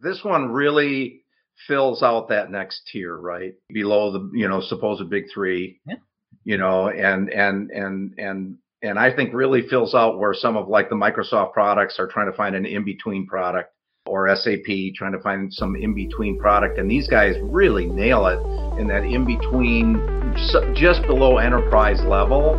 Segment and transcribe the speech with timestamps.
[0.00, 1.22] This one really
[1.66, 3.54] fills out that next tier, right?
[3.68, 5.80] Below the, you know, supposed big three.
[5.86, 5.96] Yeah.
[6.44, 10.68] You know, and and and and and I think really fills out where some of
[10.68, 13.72] like the Microsoft products are trying to find an in-between product
[14.06, 16.78] or SAP trying to find some in-between product.
[16.78, 18.38] And these guys really nail it
[18.80, 20.34] in that in-between
[20.74, 22.58] just below enterprise level.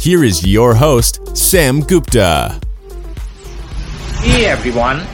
[0.00, 2.60] here is your host, Sam Gupta.
[4.20, 5.04] Hey everyone,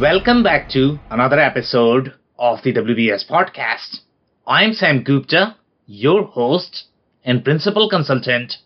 [0.00, 4.00] welcome back to another episode of the WBS podcast.
[4.44, 6.86] I'm Sam Gupta, your host
[7.24, 8.56] and principal consultant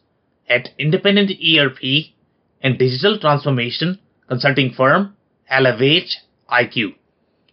[0.49, 2.15] at independent ERP
[2.63, 5.17] and digital transformation consulting firm
[5.51, 6.15] Elevate
[6.51, 6.95] IQ.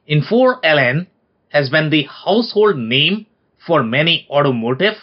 [0.09, 1.07] Infor-LN
[1.49, 3.25] has been the household name
[3.67, 4.95] for many automotive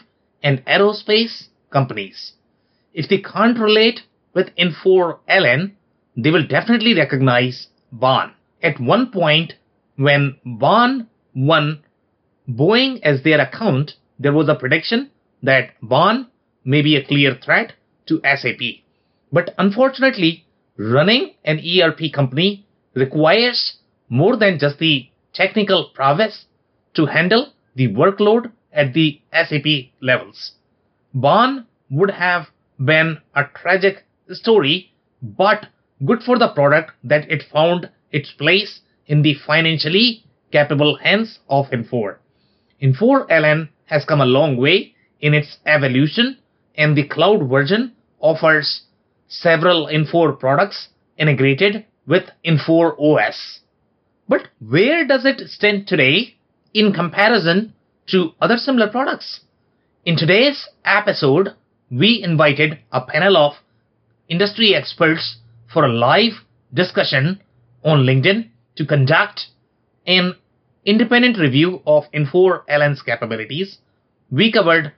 [0.42, 2.32] and aerospace companies.
[2.94, 4.02] If they can't relate
[4.34, 5.72] with Infor-LN,
[6.16, 8.32] they will definitely recognize Baan.
[8.62, 9.54] At one point,
[9.96, 11.82] when Baan won
[12.48, 15.10] Boeing as their account, there was a prediction
[15.42, 16.26] that Baan
[16.64, 17.72] may be a clear threat
[18.06, 18.60] to SAP.
[19.32, 20.44] But unfortunately,
[20.76, 26.44] running an ERP company requires more than just the technical prowess
[26.94, 30.52] to handle the workload at the SAP levels.
[31.14, 34.92] Baan would have been a tragic story,
[35.22, 35.66] but
[36.04, 41.66] good for the product that it found its place in the financially capable hands of
[41.70, 42.16] Infor.
[42.82, 46.38] Infor-LN has come a long way in its evolution
[46.74, 48.82] and the cloud version offers
[49.28, 53.60] several Infor products integrated with Infor OS.
[54.28, 56.36] But where does it stand today
[56.74, 57.74] in comparison
[58.08, 59.40] to other similar products?
[60.04, 61.50] In today's episode,
[61.92, 63.52] we invited a panel of
[64.26, 65.36] industry experts
[65.70, 66.32] for a live
[66.72, 67.40] discussion
[67.84, 69.48] on LinkedIn to conduct
[70.06, 70.34] an
[70.86, 73.78] independent review of Infor-LN's capabilities.
[74.30, 74.92] We covered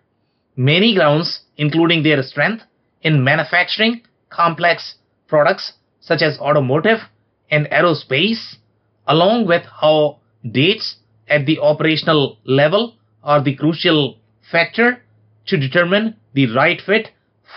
[0.56, 2.62] many grounds, including their strength
[3.02, 4.94] in manufacturing complex
[5.26, 6.98] products such as automotive
[7.50, 8.56] and aerospace,
[9.08, 12.94] along with how dates at the operational level
[13.24, 14.18] are the crucial
[14.52, 15.02] factor
[15.46, 17.08] to determine the right fit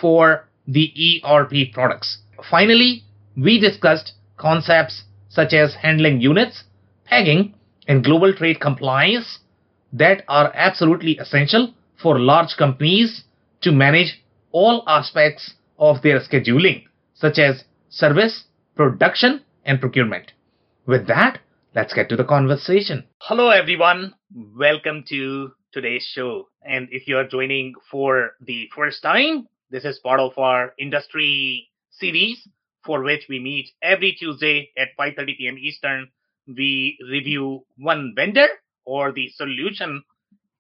[0.02, 2.20] for the ERP products.
[2.50, 3.04] Finally,
[3.36, 6.64] we discussed concepts such as handling units,
[7.06, 7.54] pegging,
[7.88, 9.40] and global trade compliance
[9.94, 13.24] that are absolutely essential for large companies
[13.62, 14.22] to manage
[14.52, 16.84] all aspects of their scheduling,
[17.14, 20.32] such as service, production, and procurement.
[20.86, 21.40] With that,
[21.76, 23.06] let's get to the conversation.
[23.20, 24.14] Hello, everyone.
[24.36, 26.48] Welcome to today's show.
[26.64, 31.70] And if you are joining for the first time, this is part of our industry
[31.92, 32.48] series
[32.84, 35.58] for which we meet every Tuesday at 5:30 p.m.
[35.60, 36.08] Eastern.
[36.48, 38.48] We review one vendor
[38.86, 40.02] or the solution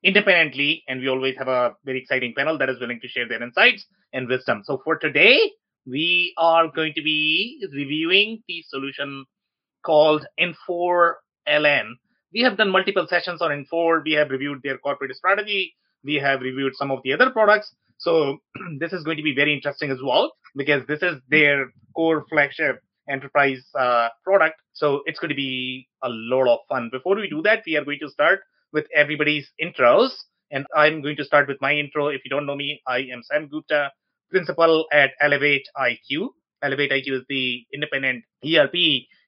[0.03, 3.41] independently, and we always have a very exciting panel that is willing to share their
[3.41, 4.61] insights and wisdom.
[4.65, 5.39] So for today,
[5.87, 9.25] we are going to be reviewing the solution
[9.83, 11.87] called Infor-LN.
[12.37, 14.03] We have done multiple sessions on Infor.
[14.05, 15.73] We have reviewed their corporate strategy.
[16.03, 17.73] We have reviewed some of the other products.
[17.97, 18.37] So
[18.79, 22.79] this is going to be very interesting as well because this is their core flagship
[23.09, 24.61] enterprise uh, product.
[24.73, 26.91] So it's going to be a lot of fun.
[26.91, 30.11] Before we do that, we are going to start with everybody's intros.
[30.51, 32.09] And I'm going to start with my intro.
[32.09, 33.89] If you don't know me, I am Sam Gupta,
[34.29, 36.27] principal at Elevate IQ.
[36.61, 38.75] Elevate IQ is the independent ERP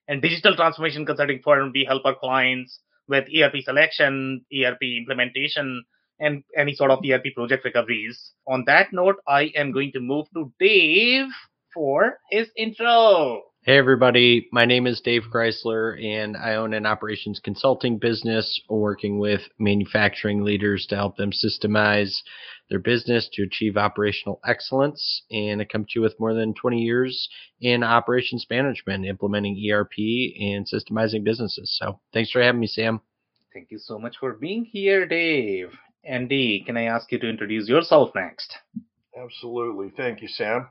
[0.06, 1.72] and digital transformation consulting firm.
[1.74, 2.78] We help our clients
[3.10, 5.84] with ERP selection, ERP implementation,
[6.20, 8.32] and any sort of ERP project recoveries.
[8.46, 11.26] On that note, I am going to move to Dave
[11.74, 13.49] for his intro.
[13.62, 19.18] Hey everybody, my name is Dave Chrysler and I own an operations consulting business working
[19.18, 22.22] with manufacturing leaders to help them systemize
[22.70, 25.24] their business to achieve operational excellence.
[25.30, 27.28] And I come to you with more than 20 years
[27.60, 29.92] in operations management, implementing ERP
[30.40, 31.76] and systemizing businesses.
[31.78, 33.02] So thanks for having me, Sam.
[33.52, 35.74] Thank you so much for being here, Dave.
[36.02, 38.56] Andy, can I ask you to introduce yourself next?
[39.14, 39.92] Absolutely.
[39.94, 40.68] Thank you, Sam.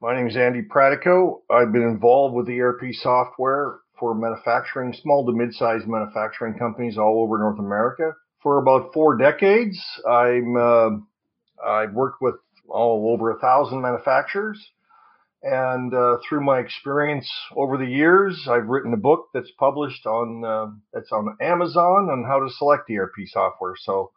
[0.00, 1.40] My name is Andy Pratico.
[1.50, 7.20] I've been involved with the ERP software for manufacturing, small to mid-sized manufacturing companies all
[7.20, 8.12] over North America.
[8.40, 9.76] For about four decades,
[10.08, 10.90] I'm uh,
[11.66, 12.36] I've worked with
[12.68, 14.64] all over a thousand manufacturers,
[15.42, 20.44] and uh, through my experience over the years, I've written a book that's published on
[20.44, 23.74] uh, that's on Amazon on how to select ERP software.
[23.76, 24.12] So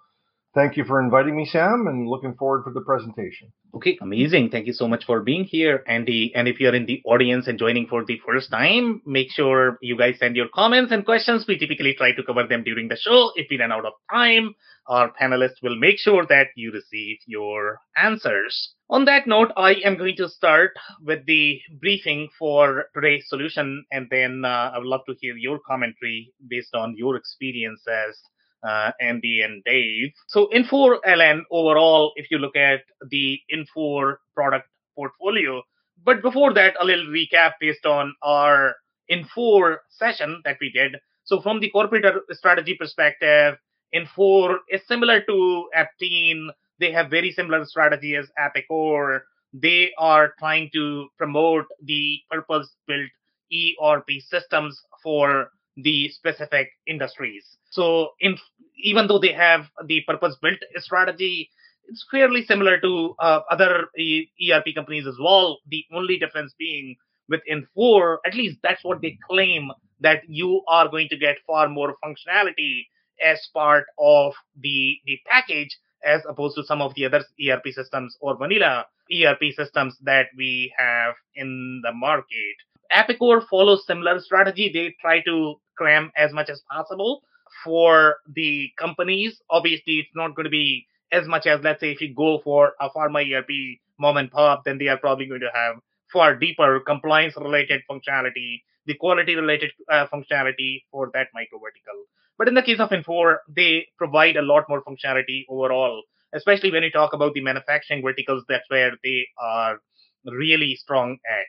[0.54, 3.54] Thank you for inviting me, Sam, and looking forward for the presentation.
[3.74, 4.50] Okay, amazing.
[4.50, 6.34] Thank you so much for being here, Andy.
[6.36, 9.98] And if you're in the audience and joining for the first time, make sure you
[9.98, 11.46] guys send your comments and questions.
[11.48, 13.32] We typically try to cover them during the show.
[13.36, 14.54] If we run out of time,
[14.88, 18.74] our panelists will make sure that you receive your answers.
[18.90, 20.72] On that note, I am going to start
[21.02, 25.60] with the briefing for today's solution, and then uh, I would love to hear your
[25.66, 28.20] commentary based on your experiences
[28.64, 30.12] uh, Andy and Dave.
[30.28, 35.62] So Infor LN overall, if you look at the Infor product portfolio,
[36.04, 38.76] but before that, a little recap based on our
[39.12, 40.96] Infor session that we did.
[41.24, 43.58] So from the corporate strategy perspective,
[43.94, 46.48] Infor is similar to Aptean.
[46.80, 49.22] They have very similar strategy as Epicor.
[49.54, 53.10] They are trying to promote the purpose-built
[53.54, 57.46] ERP systems for the specific industries.
[57.70, 58.38] So, in,
[58.84, 61.50] even though they have the purpose-built strategy,
[61.88, 65.60] it's fairly similar to uh, other ERP companies as well.
[65.68, 66.96] The only difference being
[67.30, 69.72] with Infor, at least that's what they claim
[70.02, 72.86] that you are going to get far more functionality
[73.24, 78.18] as part of the the package as opposed to some of the other ERP systems
[78.20, 82.56] or vanilla ERP systems that we have in the market.
[82.94, 84.70] Epicor follows similar strategy.
[84.74, 87.22] They try to cram as much as possible
[87.64, 89.42] for the companies.
[89.50, 92.74] Obviously, it's not going to be as much as, let's say, if you go for
[92.80, 95.76] a pharma ERP mom and pop, then they are probably going to have
[96.12, 102.06] far deeper compliance related functionality, the quality related uh, functionality for that micro vertical.
[102.38, 106.02] But in the case of Infor, they provide a lot more functionality overall,
[106.34, 108.44] especially when you talk about the manufacturing verticals.
[108.50, 109.80] That's where they are
[110.26, 111.46] really strong at.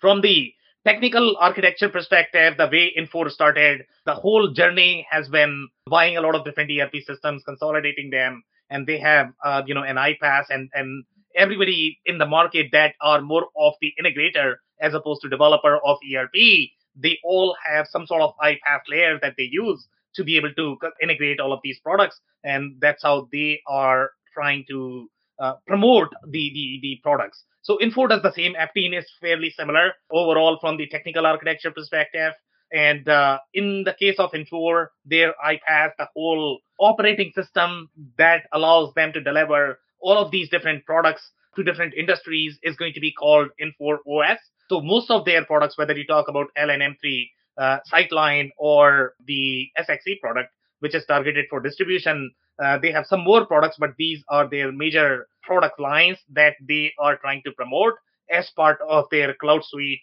[0.00, 0.52] From the
[0.84, 6.34] technical architecture perspective, the way Infor started, the whole journey has been buying a lot
[6.34, 10.70] of different ERP systems, consolidating them, and they have, uh, you know, an iPaaS and
[10.74, 11.04] and
[11.36, 15.98] everybody in the market that are more of the integrator as opposed to developer of
[16.12, 20.52] ERP, they all have some sort of iPaaS layer that they use to be able
[20.54, 25.08] to integrate all of these products, and that's how they are trying to
[25.38, 27.44] uh, promote the, the the products.
[27.62, 28.54] So Infor does the same.
[28.54, 32.32] Aptean is fairly similar overall from the technical architecture perspective.
[32.72, 38.94] And uh, in the case of Infor, their iPaaS, the whole operating system that allows
[38.94, 43.12] them to deliver all of these different products to different industries is going to be
[43.12, 44.38] called Infor OS.
[44.68, 47.28] So most of their products, whether you talk about LNM3,
[47.58, 52.30] uh, SyteLine, or the SXE product, which is targeted for distribution,
[52.62, 56.92] uh, they have some more products, but these are their major product lines that they
[56.98, 57.94] are trying to promote
[58.30, 60.02] as part of their Cloud Suite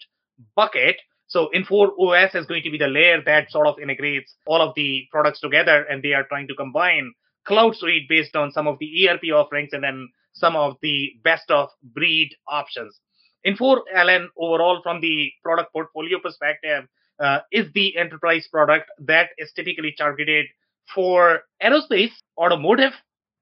[0.55, 0.97] bucket.
[1.27, 4.73] So Infor OS is going to be the layer that sort of integrates all of
[4.75, 7.13] the products together, and they are trying to combine
[7.45, 11.49] Cloud Suite based on some of the ERP offerings and then some of the best
[11.49, 12.99] of breed options.
[13.45, 16.85] Infor LN overall from the product portfolio perspective
[17.19, 20.45] uh, is the enterprise product that is typically targeted
[20.93, 22.93] for aerospace, automotive,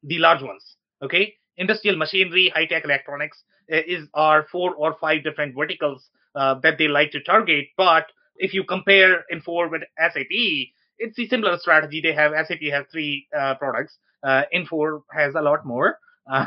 [0.04, 0.78] the large ones.
[1.02, 6.56] Okay, industrial machinery, high tech electronics uh, is are four or five different verticals uh,
[6.64, 7.66] that they like to target.
[7.78, 8.06] But
[8.38, 10.28] if you compare Infor with SAP,
[10.98, 12.02] it's a similar strategy.
[12.02, 13.98] They have SAP has three uh, products.
[14.24, 15.98] Uh, Infor has a lot more
[16.32, 16.46] uh,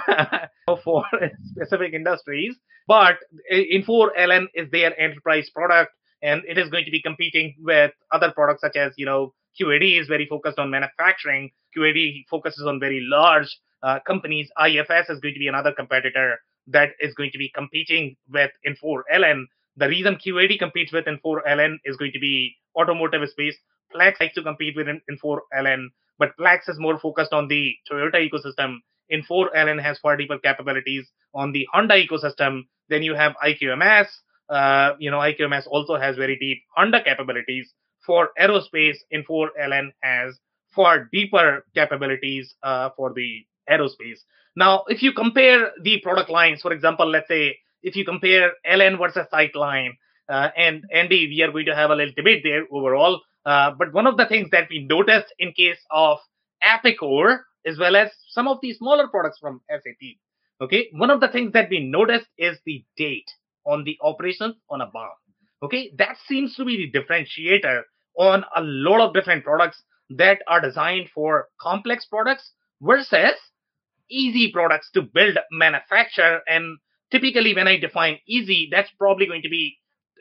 [0.85, 1.05] for
[1.53, 2.57] specific industries.
[2.87, 3.17] But
[3.53, 8.33] Infor LN is their enterprise product, and it is going to be competing with other
[8.33, 11.50] products such as you know QAD is very focused on manufacturing.
[11.77, 14.50] QAD focuses on very large uh, companies.
[14.59, 16.38] IFS is going to be another competitor
[16.69, 19.45] that is going to be competing with Infor LN.
[19.77, 23.57] The reason QAD competes with Infor LN is going to be automotive space.
[23.95, 25.87] Plex likes to compete with Infor LN,
[26.19, 28.79] but Plex is more focused on the Toyota ecosystem.
[29.11, 32.62] Infor LN has far deeper capabilities on the Honda ecosystem.
[32.88, 34.07] Then you have IQMS.
[34.50, 37.73] Uh, you know, IQMS also has very deep Honda capabilities
[38.09, 40.38] for aerospace, Infor LN has
[40.75, 44.21] far deeper capabilities uh, for the aerospace.
[44.57, 48.99] Now, if you compare the product lines, for example, let's say if you compare LN
[48.99, 49.91] versus SyteLine,
[50.29, 53.21] uh, and Andy, we are going to have a little debate there overall.
[53.45, 56.19] Uh, but one of the things that we noticed in case of
[56.65, 60.17] Epicor, as well as some of the smaller products from SAP,
[60.61, 63.31] okay, one of the things that we noticed is the date
[63.65, 65.11] on the operations on a BOM.
[65.62, 67.83] Okay, that seems to be the differentiator
[68.19, 73.35] on a lot of different products that are designed for complex products versus
[74.11, 76.79] easy products to build, manufacture, and
[77.11, 79.79] typically when I define easy, that's probably going to be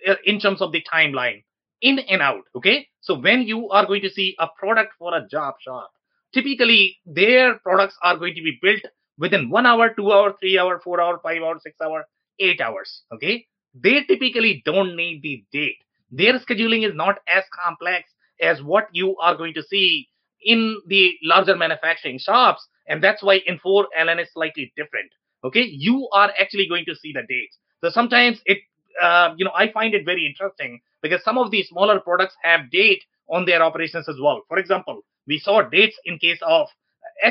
[0.08, 1.44] uh, in terms of the timeline
[1.82, 2.44] in and out.
[2.56, 2.88] Okay.
[3.02, 5.92] So when you are going to see a product for a job shop,
[6.34, 8.82] typically their products are going to be built
[9.18, 12.06] within one hour, two hour, three hour, four hour, five hour, six hour,
[12.40, 13.04] eight hours.
[13.14, 13.48] Okay.
[13.74, 15.78] They typically don't need the date.
[16.12, 18.10] Their scheduling is not as complex
[18.42, 20.08] as what you are going to see
[20.42, 22.66] in the larger manufacturing shops.
[22.88, 25.12] And that's why Infor LN is slightly different.
[25.44, 25.64] Okay.
[25.64, 27.58] You are actually going to see the dates.
[27.84, 28.60] So sometimes it,
[29.02, 32.72] uh, you know, I find it very interesting because some of these smaller products have
[32.72, 34.42] date on their operations as well.
[34.48, 36.68] For example, we saw dates in case of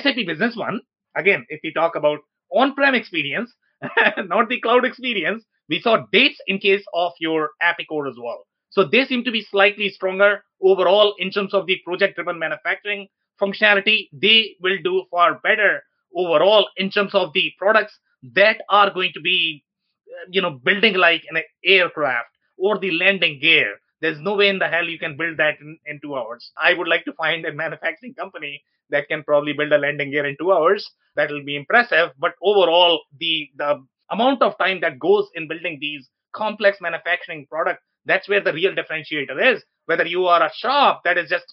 [0.00, 0.80] SAP Business One.
[1.16, 2.20] Again, if we talk about
[2.52, 3.50] on-prem experience,
[4.18, 8.44] not the cloud experience, we saw dates in case of your API Epicor as well.
[8.76, 13.08] So they seem to be slightly stronger overall in terms of the project-driven manufacturing
[13.40, 14.10] functionality.
[14.12, 15.82] They will do far better
[16.14, 17.98] overall in terms of the products
[18.34, 19.64] that are going to be,
[20.10, 22.28] uh, you know, building like an aircraft
[22.58, 23.76] or the landing gear.
[24.02, 26.52] There's no way in the hell you can build that in, in two hours.
[26.62, 30.26] I would like to find a manufacturing company that can probably build a landing gear
[30.26, 30.90] in two hours.
[31.16, 32.10] That will be impressive.
[32.18, 33.70] But overall, the the
[34.10, 38.72] amount of time that goes in building these complex manufacturing products, that's where the real
[38.72, 39.62] differentiator is.
[39.86, 41.44] Whether you are a shop that is just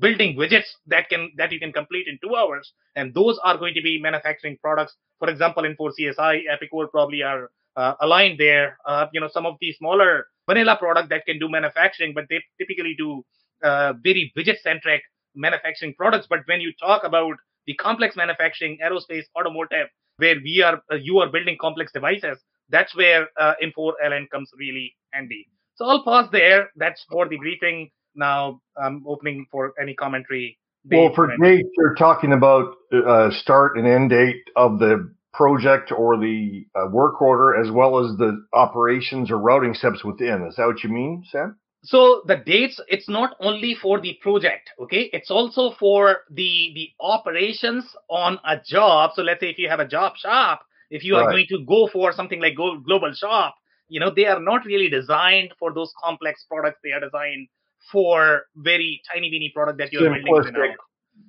[0.00, 3.74] building widgets that can that you can complete in two hours, and those are going
[3.74, 4.94] to be manufacturing products.
[5.18, 8.78] For example, Infor CSI, Epicor probably are uh, aligned there.
[8.86, 12.40] Uh, you know, some of the smaller vanilla product that can do manufacturing, but they
[12.58, 13.24] typically do
[13.62, 15.02] uh, very widget centric
[15.34, 16.26] manufacturing products.
[16.28, 17.36] But when you talk about
[17.66, 19.88] the complex manufacturing, aerospace, automotive,
[20.18, 22.38] where we are, uh, you are building complex devices,
[22.68, 25.48] that's where uh, Infor LN comes really handy.
[25.76, 26.70] So I'll pause there.
[26.76, 27.90] That's for the briefing.
[28.14, 30.58] Now I'm opening for any commentary.
[30.90, 36.16] Well, for date, you're talking about uh, start and end date of the project or
[36.16, 40.46] the uh, work order as well as the operations or routing steps within.
[40.48, 41.56] Is that what you mean, Sam?
[41.82, 45.10] So the dates, it's not only for the project, okay?
[45.12, 49.10] It's also for the the operations on a job.
[49.14, 51.88] So let's say if you have a job shop, if you are going to go
[51.92, 53.56] for something like global shop,
[53.88, 56.80] you know, they are not really designed for those complex products.
[56.82, 57.48] They are designed
[57.92, 60.74] for very tiny, weeny product that you're building.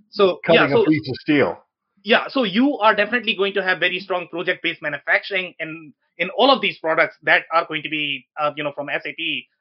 [0.10, 1.58] So cutting yeah, so, a piece of steel.
[2.04, 6.30] Yeah so you are definitely going to have very strong project based manufacturing in in
[6.38, 9.16] all of these products that are going to be uh, you know from sap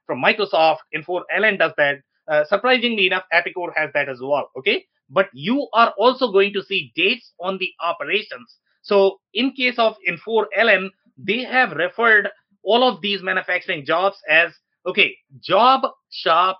[0.06, 1.96] from microsoft infor ln does that.
[2.28, 4.84] Uh, surprisingly enough epicor has that as well okay?
[5.08, 8.56] But you are also going to see dates on the operations.
[8.82, 12.28] So in case of infor ln they have referred
[12.66, 14.52] all of these manufacturing jobs as
[14.86, 16.58] okay job shop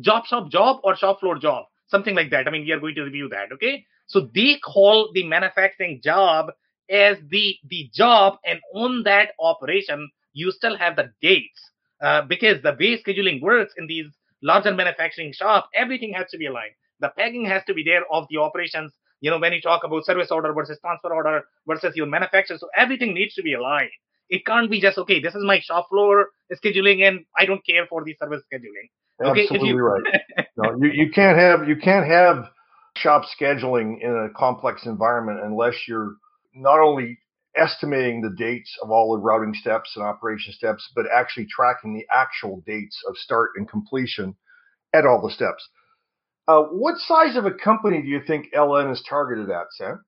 [0.00, 2.94] job shop job or shop floor job something like that i mean we are going
[2.94, 6.50] to review that okay so they call the manufacturing job
[6.90, 11.60] as the the job, and on that operation, you still have the dates
[12.02, 14.06] uh, because the way scheduling works in these
[14.42, 16.72] larger manufacturing shop everything has to be aligned.
[17.00, 18.92] The pegging has to be there of the operations.
[19.20, 22.68] You know, when you talk about service order versus transfer order versus your manufacturer, so
[22.76, 23.90] everything needs to be aligned.
[24.28, 25.20] It can't be just okay.
[25.20, 28.88] This is my shop floor scheduling, and I don't care for the service scheduling.
[29.24, 29.78] Okay, Absolutely you...
[29.78, 30.02] right.
[30.56, 32.50] No, you, you can't have you can't have
[32.96, 36.16] shop scheduling in a complex environment unless you're
[36.52, 37.18] not only
[37.56, 42.06] estimating the dates of all the routing steps and operation steps, but actually tracking the
[42.12, 44.34] actual dates of start and completion
[44.92, 45.68] at all the steps.
[46.46, 50.02] Uh, what size of a company do you think LN is targeted at, Sam?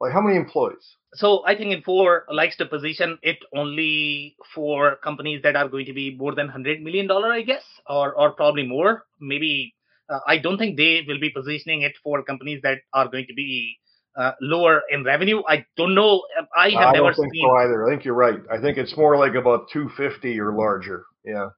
[0.00, 0.96] Like how many employees?
[1.14, 5.92] So I think Infor likes to position it only for companies that are going to
[5.92, 9.74] be more than hundred million dollar, I guess, or or probably more, maybe
[10.08, 13.34] uh, I don't think they will be positioning it for companies that are going to
[13.34, 13.78] be
[14.16, 15.42] uh, lower in revenue.
[15.46, 16.22] I don't know.
[16.56, 17.86] I have I never think seen so either.
[17.86, 18.40] I think you're right.
[18.50, 21.04] I think it's more like about 250 or larger.
[21.24, 21.50] Yeah.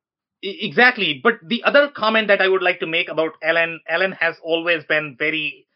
[0.43, 1.21] Exactly.
[1.23, 4.85] But the other comment that I would like to make about LN, LN has always
[4.85, 5.67] been very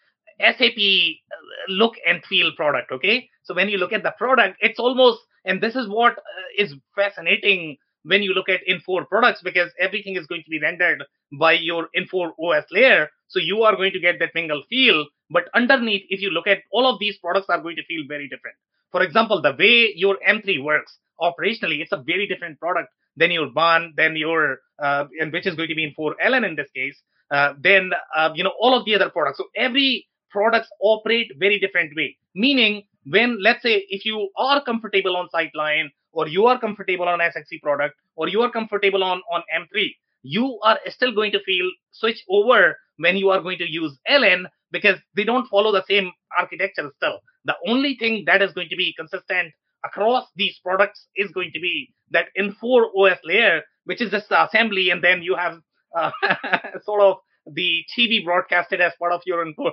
[0.40, 1.36] SAP uh,
[1.68, 2.92] look and feel product.
[2.92, 3.28] Okay.
[3.44, 7.76] So when you look at the product, it's almost, and this is what uh, fascinating
[8.04, 11.02] when you look at Infor products because everything is going to be rendered
[11.38, 13.08] by your Infor OS layer.
[13.28, 15.06] So you are going to get that mingle feel.
[15.30, 18.28] But underneath, if you look at all of these products are going to feel very
[18.28, 18.56] different.
[18.92, 23.48] For example, the way your M3 works operationally, it's a very different product than your
[23.50, 26.96] Baan, than your, uh, and which is going to be Infor LN in this case,
[27.30, 29.38] uh, then, uh, you know, all of the other products.
[29.38, 32.16] So every products operate very different way.
[32.34, 37.18] Meaning when, let's say, if you are comfortable on SyteLine or you are comfortable on
[37.18, 39.90] SXE product, or you are comfortable on, on M3,
[40.22, 44.44] you are still going to feel switch over when you are going to use LN
[44.70, 47.18] because they don't follow the same architecture still.
[47.44, 49.52] The only thing that is going to be consistent
[49.84, 54.44] across these products is going to be that Infor OS layer, which is just the
[54.44, 55.58] assembly, and then you have
[55.96, 56.10] uh,
[56.84, 57.16] sort of
[57.52, 59.72] the TV broadcasted as part of your Infor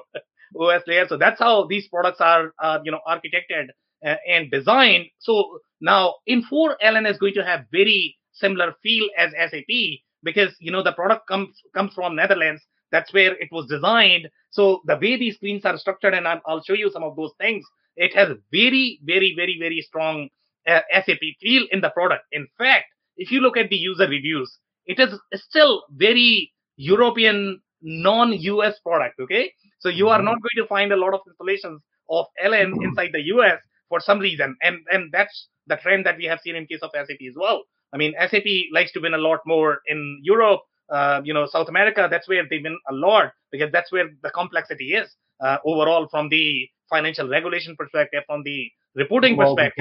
[0.60, 1.08] OS layer.
[1.08, 3.68] So that's how these products are, uh, you know, architected
[4.06, 5.06] uh, and designed.
[5.20, 10.72] So now Infor LN is going to have very similar feel as SAP because you
[10.72, 12.62] know the product comes comes from Netherlands.
[12.92, 14.30] That's where it was designed.
[14.50, 17.66] So the way these screens are structured, and I'll show you some of those things.
[17.96, 20.30] It has very, very, very, very strong
[20.68, 22.24] uh, SAP feel in the product.
[22.32, 22.86] In fact,
[23.18, 29.20] if you look at the user reviews, it is still very European, non-US product.
[29.20, 33.12] Okay, so you are not going to find a lot of installations of LN inside
[33.14, 33.60] the US
[33.90, 36.92] for some reason, and and that's the trend that we have seen in case of
[36.94, 37.64] SAP as well.
[37.94, 41.68] I mean, SAP likes to win a lot more in Europe, uh, you know, South
[41.68, 42.08] America.
[42.10, 45.10] That's where they win a lot because that's where the complexity is
[45.42, 49.78] uh, overall from the financial regulation perspective, from the reporting perspective.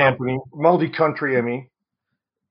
[0.54, 1.68] Multi-country, I mean.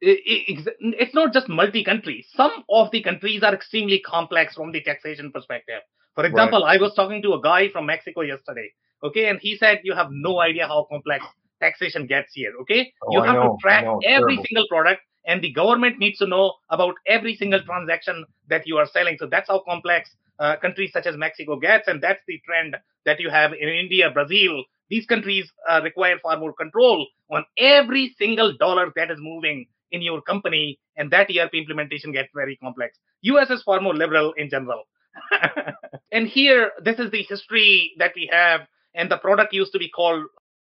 [0.01, 2.25] It's not just multi-country.
[2.35, 5.81] Some of the countries are extremely complex from the taxation perspective.
[6.15, 6.79] For example, right.
[6.79, 8.71] I was talking to a guy from Mexico yesterday.
[9.03, 11.25] Okay, and he said you have no idea how complex
[11.61, 12.51] taxation gets here.
[12.61, 14.43] Okay, oh, you have know, to track every terrible.
[14.47, 18.87] single product and the government needs to know about every single transaction that you are
[18.87, 19.17] selling.
[19.19, 22.75] So that's how complex uh, countries such as Mexico gets, and that's the trend
[23.05, 24.63] that you have in India, Brazil.
[24.89, 30.01] These countries uh, require far more control on every single dollar that is moving in
[30.01, 32.97] your company, and that ERP implementation gets very complex.
[33.21, 34.83] US is far more liberal in general.
[36.11, 38.61] and here, this is the history that we have,
[38.93, 40.25] and the product used to be called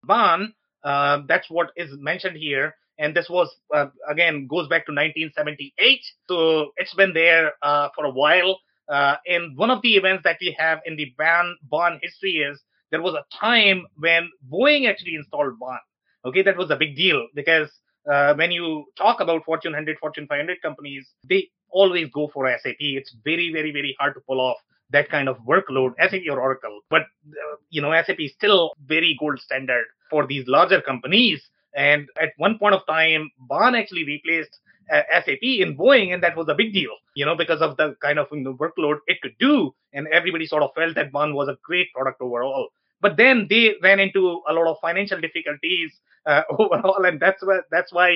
[0.07, 0.53] Baan.
[0.84, 6.00] Uh, that's what is mentioned here and this was uh, again goes back to 1978
[6.27, 10.38] so it's been there uh, for a while uh, and one of the events that
[10.39, 12.60] we have in the Baan Baan history is
[12.91, 15.80] there was a time when boeing actually installed Baan
[16.25, 17.69] okay that was a big deal because
[18.12, 22.76] uh, when you talk about fortune 100 fortune 500 companies they always go for sap
[22.80, 24.58] it's very very very hard to pull off
[24.91, 29.18] that kind of workload sap or oracle but uh, you know sap is still very
[29.20, 34.60] gold standard for these larger companies and at one point of time, Baan actually replaced
[34.91, 37.96] uh, SAP in Boeing, and that was a big deal, you know, because of the
[38.02, 39.76] kind of you know, workload it could do.
[39.94, 42.70] And everybody sort of felt that Baan was a great product overall.
[43.06, 45.91] But then they ran into a lot of financial difficulties
[46.26, 48.10] uh, overall, and that's why that's why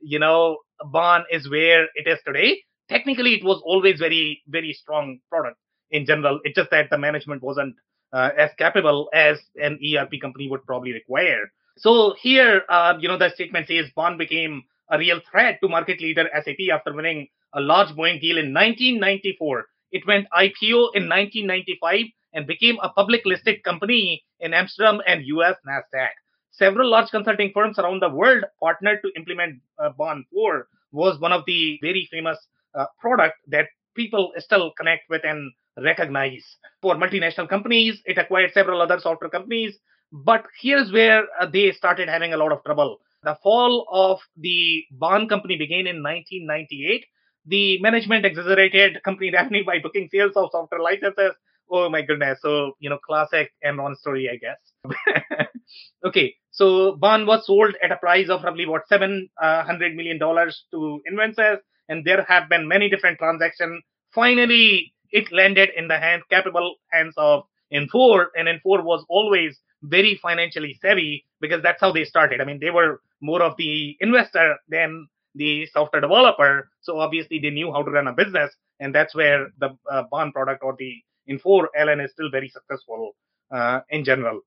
[0.00, 2.62] you know Baan is where it is today.
[2.88, 5.58] Technically, it was always very very strong product
[5.90, 6.40] in general.
[6.44, 7.76] It's just that the management wasn't
[8.14, 11.52] uh, as capable as an ERP company would probably require.
[11.76, 16.00] So here, uh, you know, the statement says Baan became a real threat to market
[16.00, 19.66] leader SAP after winning a large Boeing deal in 1994.
[19.90, 25.56] It went IPO in 1995 and became a public listed company in Amsterdam and US
[25.66, 26.10] NASDAQ.
[26.50, 31.32] Several large consulting firms around the world partnered to implement uh, Baan 4 was one
[31.32, 32.38] of the very famous
[32.74, 33.66] uh, product that
[33.96, 36.44] people still connect with and recognize.
[36.82, 39.78] For multinational companies, it acquired several other software companies
[40.12, 42.98] but here's where uh, they started having a lot of trouble.
[43.24, 47.06] The fall of the Baan company began in 1998.
[47.46, 51.32] The management exaggerated company revenue by booking sales of software licenses.
[51.72, 52.38] Oh my goodness.
[52.42, 55.46] So, you know, classic Enron story, I guess.
[56.06, 56.34] okay.
[56.50, 61.56] So Baan was sold at a price of roughly what, $700 million to Invensys.
[61.88, 63.82] And there have been many different transactions.
[64.14, 68.26] Finally, it landed in the hands, capable hands of Infor.
[68.36, 72.42] And Infor was always very financially savvy because that's how they started.
[72.42, 76.68] I mean, they were more of the investor than the software developer.
[76.82, 78.54] So obviously they knew how to run a business.
[78.78, 83.12] And that's where the uh, Baan product or the Infor LN is still very successful
[83.50, 84.40] uh, in general.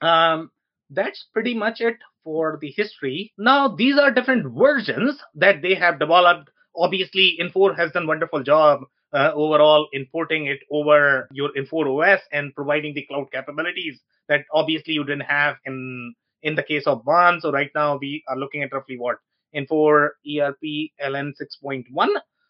[0.00, 0.50] Um,
[0.90, 3.32] that's pretty much it for the history.
[3.38, 6.50] Now, these are different versions that they have developed.
[6.74, 8.80] Obviously, Infor has done wonderful job
[9.12, 14.94] uh, overall importing it over your Infor OS and providing the cloud capabilities that obviously
[14.94, 17.40] you didn't have in in the case of Baan.
[17.40, 19.16] So right now we are looking at roughly what
[19.54, 22.08] Infor ERP LN 6.1,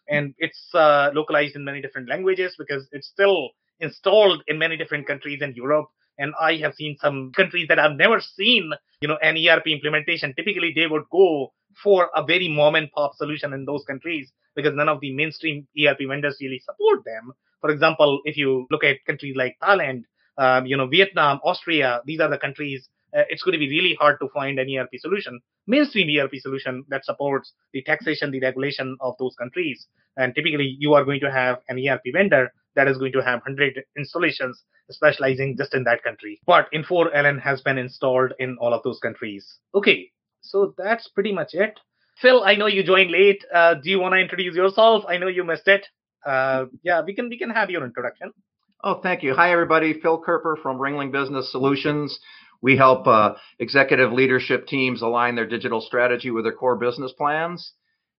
[0.09, 5.07] and it's uh, localized in many different languages because it's still installed in many different
[5.07, 5.87] countries in Europe.
[6.19, 10.33] And I have seen some countries that I've never seen, you know, an ERP implementation.
[10.35, 14.73] Typically, they would go for a very mom and pop solution in those countries because
[14.75, 17.33] none of the mainstream ERP vendors really support them.
[17.61, 20.05] For example, if you look at countries like Thailand,
[20.39, 23.97] um, you know, Vietnam, Austria, these are the countries uh, it's going to be really
[23.99, 28.97] hard to find an ERP solution, mainstream ERP solution that supports the taxation, the regulation
[29.01, 29.87] of those countries.
[30.17, 33.41] And typically, you are going to have an ERP vendor that is going to have
[33.41, 36.41] 100 installations specializing just in that country.
[36.47, 39.59] But Infor-LN has been installed in all of those countries.
[39.75, 40.11] Okay,
[40.43, 41.81] so that's pretty much it.
[42.21, 43.45] Phil, I know you joined late.
[43.53, 45.05] Uh, do you want to introduce yourself?
[45.07, 45.87] I know you missed it.
[46.25, 48.33] Uh, yeah, we can we can have your introduction.
[48.83, 49.35] Oh, thank you.
[49.35, 50.01] Hi, everybody.
[50.01, 52.19] Phil Kerper from Ringling Business Solutions.
[52.63, 57.73] We help uh, executive leadership teams align their digital strategy with their core business plans.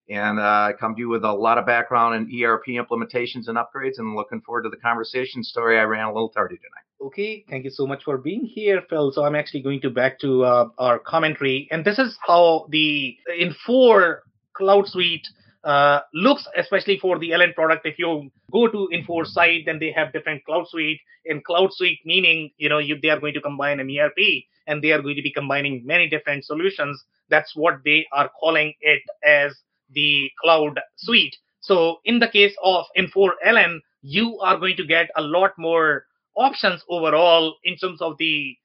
[0.10, 3.98] And uh, come to you with a lot of background in ERP implementations and upgrades,
[3.98, 5.44] and looking forward to the conversation.
[5.44, 7.08] Story I ran a little tardy tonight.
[7.08, 9.12] Okay, thank you so much for being here, Phil.
[9.12, 13.18] So I'm actually going to back to uh, our commentary, and this is how the
[13.38, 14.20] Infor
[14.54, 15.28] Cloud Suite
[15.68, 17.86] uh, looks, especially for the LN product.
[17.86, 21.02] If you go to Infor site, then they have different Cloud Suite.
[21.26, 24.82] In Cloud Suite, meaning you know you, they are going to combine an ERP, and
[24.82, 27.04] they are going to be combining many different solutions.
[27.30, 29.58] That's what they are calling it as
[29.92, 31.36] the cloud suite.
[31.60, 36.06] So in the case of Infor LN, you are going to get a lot more
[36.36, 38.56] options overall in terms of the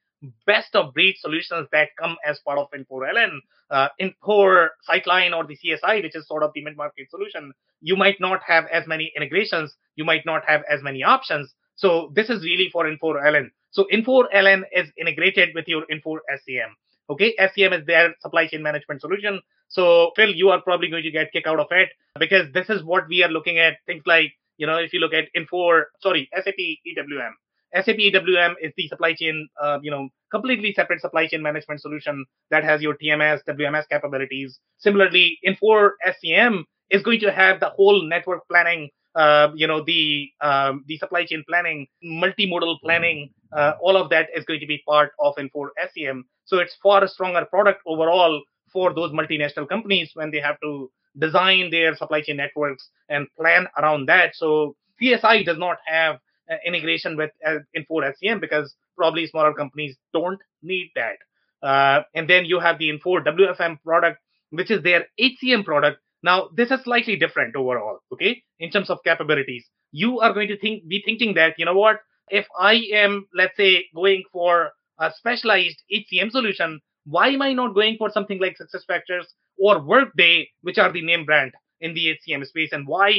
[0.47, 3.39] best of breed solutions that come as part of Infor LN.
[3.71, 8.21] Uh, Infor SyteLine or the CSI, which is sort of the mid-market solution, you might
[8.21, 11.53] not have as many integrations, you might not have as many options.
[11.77, 13.51] So this is really for Infor LN.
[13.71, 16.73] So Infor LN is integrated with your Infor SCM.
[17.11, 19.41] Okay, SCM is their supply chain management solution.
[19.69, 22.85] So, Phil, you are probably going to get kick out of it because this is
[22.85, 23.79] what we are looking at.
[23.87, 27.33] Things like, you know, if you look at Infor, sorry, SAP EWM.
[27.75, 32.25] SAP EWM is the supply chain, uh, you know, completely separate supply chain management solution
[32.51, 34.59] that has your TMS, WMS capabilities.
[34.79, 40.29] Similarly, Infor SCM is going to have the whole network planning, uh, you know, the
[40.41, 44.83] um, the supply chain planning, multimodal planning, uh, all of that is going to be
[44.87, 46.23] part of Infor SCM.
[46.45, 51.71] So it's far stronger product overall for those multinational companies when they have to design
[51.71, 54.35] their supply chain networks and plan around that.
[54.35, 56.17] So CSI does not have
[56.67, 61.17] integration with uh, Infor SCM because probably smaller companies don't need that.
[61.63, 64.19] Uh, and then you have the Infor WFM product,
[64.51, 65.99] which is their HCM product.
[66.23, 69.65] Now, this is slightly different overall, okay, in terms of capabilities.
[69.91, 73.57] You are going to think be thinking that, you know what, if I am, let's
[73.57, 78.57] say, going for a specialized HCM solution, why am I not going for something like
[78.57, 79.27] SuccessFactors
[79.59, 83.13] or Workday, which are the name brand in the HCM space, and why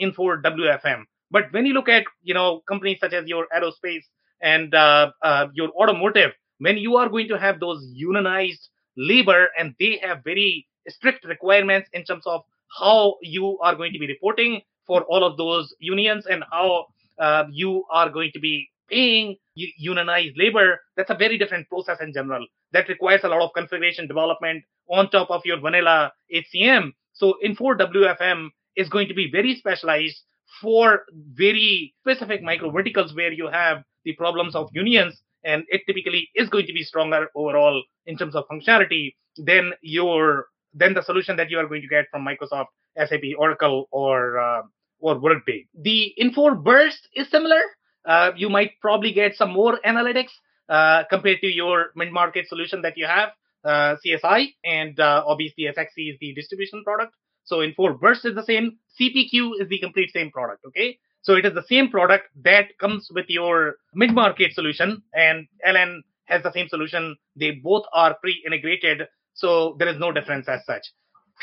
[0.00, 1.04] Infor WFM?
[1.30, 4.04] But when you look at you know companies such as your aerospace
[4.40, 9.74] and uh, uh, your automotive, when you are going to have those unionized labor and
[9.78, 12.42] they have very strict requirements in terms of
[12.78, 16.86] how you are going to be reporting for all of those unions and how
[17.18, 22.12] uh, you are going to be paying unionized labor, that's a very different process in
[22.12, 22.46] general.
[22.72, 26.92] That requires a lot of configuration development on top of your vanilla HCM.
[27.12, 30.22] So Infor WFM is going to be very specialized
[30.60, 31.02] for
[31.34, 36.48] very specific micro verticals where you have the problems of unions and it typically is
[36.48, 41.50] going to be stronger overall in terms of functionality than your than the solution that
[41.50, 44.62] you are going to get from Microsoft, SAP, Oracle, or uh,
[45.00, 45.66] or Workday.
[45.74, 47.60] The Infor Birst is similar.
[48.04, 50.32] Uh, you might probably get some more analytics
[50.68, 53.30] uh, compared to your mid-market solution that you have,
[53.64, 57.12] uh, CSI, and uh, obviously SXC is the distribution product.
[57.48, 58.78] So Infor Birst is the same.
[59.00, 60.64] CPQ is the complete same product.
[60.66, 60.98] Okay.
[61.22, 66.42] So it is the same product that comes with your mid-market solution, and LN has
[66.42, 67.16] the same solution.
[67.36, 70.86] They both are pre-integrated, so there is no difference as such.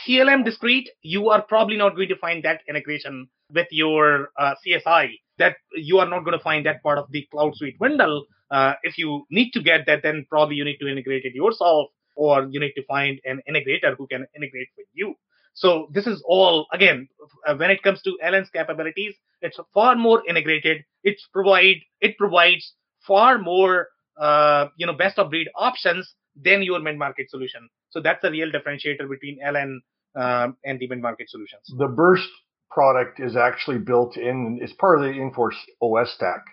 [0.07, 5.09] PLM discrete, you are probably not going to find that integration with your uh, CSI.
[5.39, 8.25] That you are not going to find that part of the Cloud Suite bundle.
[8.51, 11.89] Uh, if you need to get that, then probably you need to integrate it yourself,
[12.15, 15.15] or you need to find an integrator who can integrate with you.
[15.55, 17.07] So this is all again
[17.47, 20.83] uh, when it comes to LN's capabilities, it's far more integrated.
[21.03, 22.73] It's provide it provides
[23.07, 23.87] far more
[24.19, 27.69] uh, you know best of breed options than your mid market solution.
[27.89, 29.77] So that's a real differentiator between LN
[30.15, 31.61] um, and the mid market solutions.
[31.77, 32.29] The Birst
[32.69, 34.59] product is actually built in.
[34.61, 36.43] It's part of the Infor OS stack.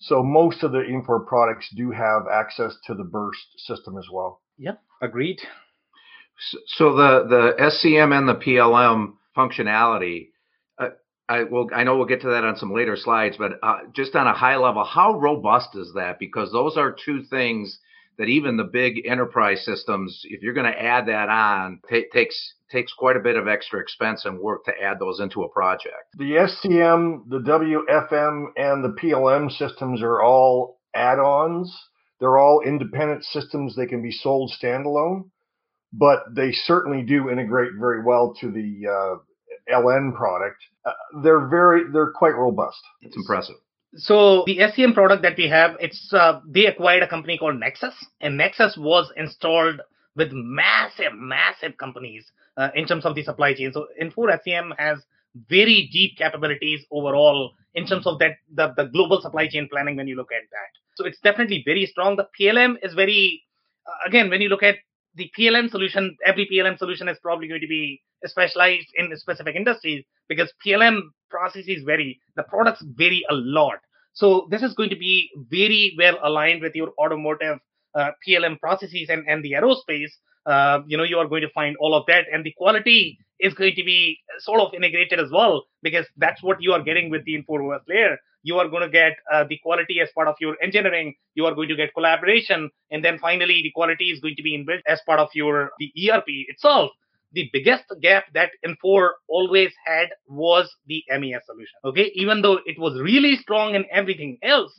[0.00, 4.40] So most of the Infor products do have access to the Birst system as well.
[4.56, 5.40] Yep, agreed.
[6.66, 10.28] So the the SCM and the PLM functionality,
[10.78, 10.90] uh,
[11.28, 14.16] I will I know we'll get to that on some later slides, but uh, just
[14.16, 16.18] on a high level, how robust is that?
[16.18, 17.78] Because those are two things
[18.18, 22.54] that even the big enterprise systems, if you're going to add that on, t- takes
[22.70, 26.04] takes quite a bit of extra expense and work to add those into a project.
[26.18, 31.76] The SCM, the WFM, and the PLM systems are all add-ons
[32.20, 33.74] They're all independent systems.
[33.74, 35.30] They can be sold standalone,
[35.92, 40.62] but they certainly do integrate very well to the uh, LN product.
[40.84, 42.80] Uh, they're very, they're quite robust.
[43.02, 43.56] It's impressive.
[43.96, 47.94] So the SCM product that we have, it's uh, they acquired a company called Nexus,
[48.20, 49.80] and Nexus was installed
[50.14, 52.24] with massive, massive companies
[52.56, 53.72] uh, in terms of the supply chain.
[53.72, 54.98] So Infor SCM has
[55.48, 60.06] very deep capabilities overall in terms of that the, the global supply chain planning when
[60.06, 60.70] you look at that.
[60.96, 62.16] So it's definitely very strong.
[62.16, 63.42] The PLM is very
[63.86, 64.76] uh, again when you look at
[65.14, 70.04] the PLM solution, every PLM solution is probably going to be specialized in specific industries
[70.28, 73.78] because PLM processes vary, the products vary a lot.
[74.12, 77.58] So this is going to be very well aligned with your automotive
[77.94, 80.10] uh, PLM processes and, and the aerospace.
[80.46, 83.54] Uh, you know, you are going to find all of that, and the quality is
[83.54, 87.24] going to be sort of integrated as well because that's what you are getting with
[87.24, 88.16] the Infor OS layer.
[88.42, 91.14] You are going to get uh, the quality as part of your engineering.
[91.34, 94.56] You are going to get collaboration, and then finally the quality is going to be
[94.56, 96.90] inbuilt as part of your the ERP itself
[97.32, 101.78] the biggest gap that Infor always had was the MES solution.
[101.84, 104.72] Okay, even though it was really strong in everything else,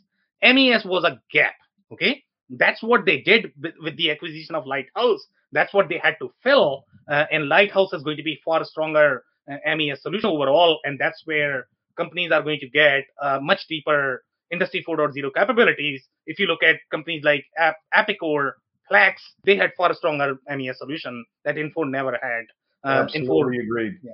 [0.44, 1.56] MES was a gap.
[1.92, 5.26] Okay, that's what they did with, with the acquisition of Lighthouse.
[5.52, 9.24] That's what they had to fill, uh, and Lighthouse is going to be far stronger
[9.52, 14.24] uh, MES solution overall, and that's where companies are going to get uh, much deeper
[14.52, 16.04] Industry 4.0 capabilities.
[16.26, 18.52] If you look at companies like App, Epicor,
[18.92, 19.14] Plex,
[19.46, 22.46] they had far stronger MES solution that Infor never had.
[22.84, 23.94] Uh, Absolutely Infor, agreed.
[24.04, 24.12] Yeah.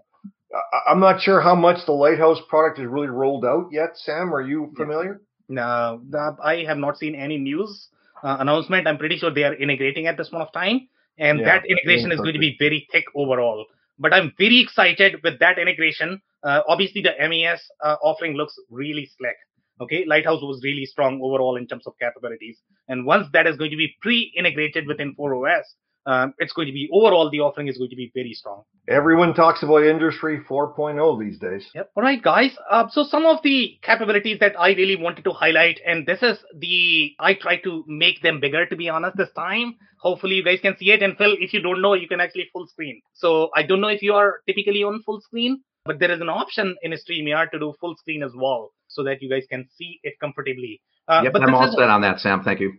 [0.87, 3.89] I'm not sure how much the Lighthouse product is really rolled out yet.
[3.95, 5.21] Sam, are you familiar?
[5.49, 6.01] No,
[6.43, 7.89] I have not seen any news
[8.23, 8.87] uh, announcement.
[8.87, 12.11] I'm pretty sure they are integrating at this point of time, and yeah, that integration
[12.11, 13.65] is going to be very thick overall.
[13.99, 16.21] But I'm very excited with that integration.
[16.43, 19.35] Uh, obviously, the MES uh, offering looks really slick.
[19.79, 22.59] Okay, Lighthouse was really strong overall in terms of capabilities.
[22.87, 25.75] And once that is going to be pre-integrated within Infor OS,
[26.07, 28.63] um, it's going to be overall the offering is going to be very strong.
[28.87, 31.69] Everyone talks about Industry 4.0 these days.
[31.75, 31.91] Yep.
[31.97, 32.51] All right, guys.
[32.71, 36.37] Uh, so some of the capabilities that I really wanted to highlight, and this is
[36.57, 39.75] the I try to make them bigger to be honest this time.
[39.99, 41.03] Hopefully you guys can see it.
[41.03, 43.01] And Phil, if you don't know, you can actually full screen.
[43.13, 46.29] So I don't know if you are typically on full screen, but there is an
[46.29, 49.99] option in StreamYard to do full screen as well so that you guys can see
[50.03, 50.79] it comfortably.
[51.09, 52.43] Uh, yep, I'm all set on that, Sam.
[52.43, 52.75] Thank you.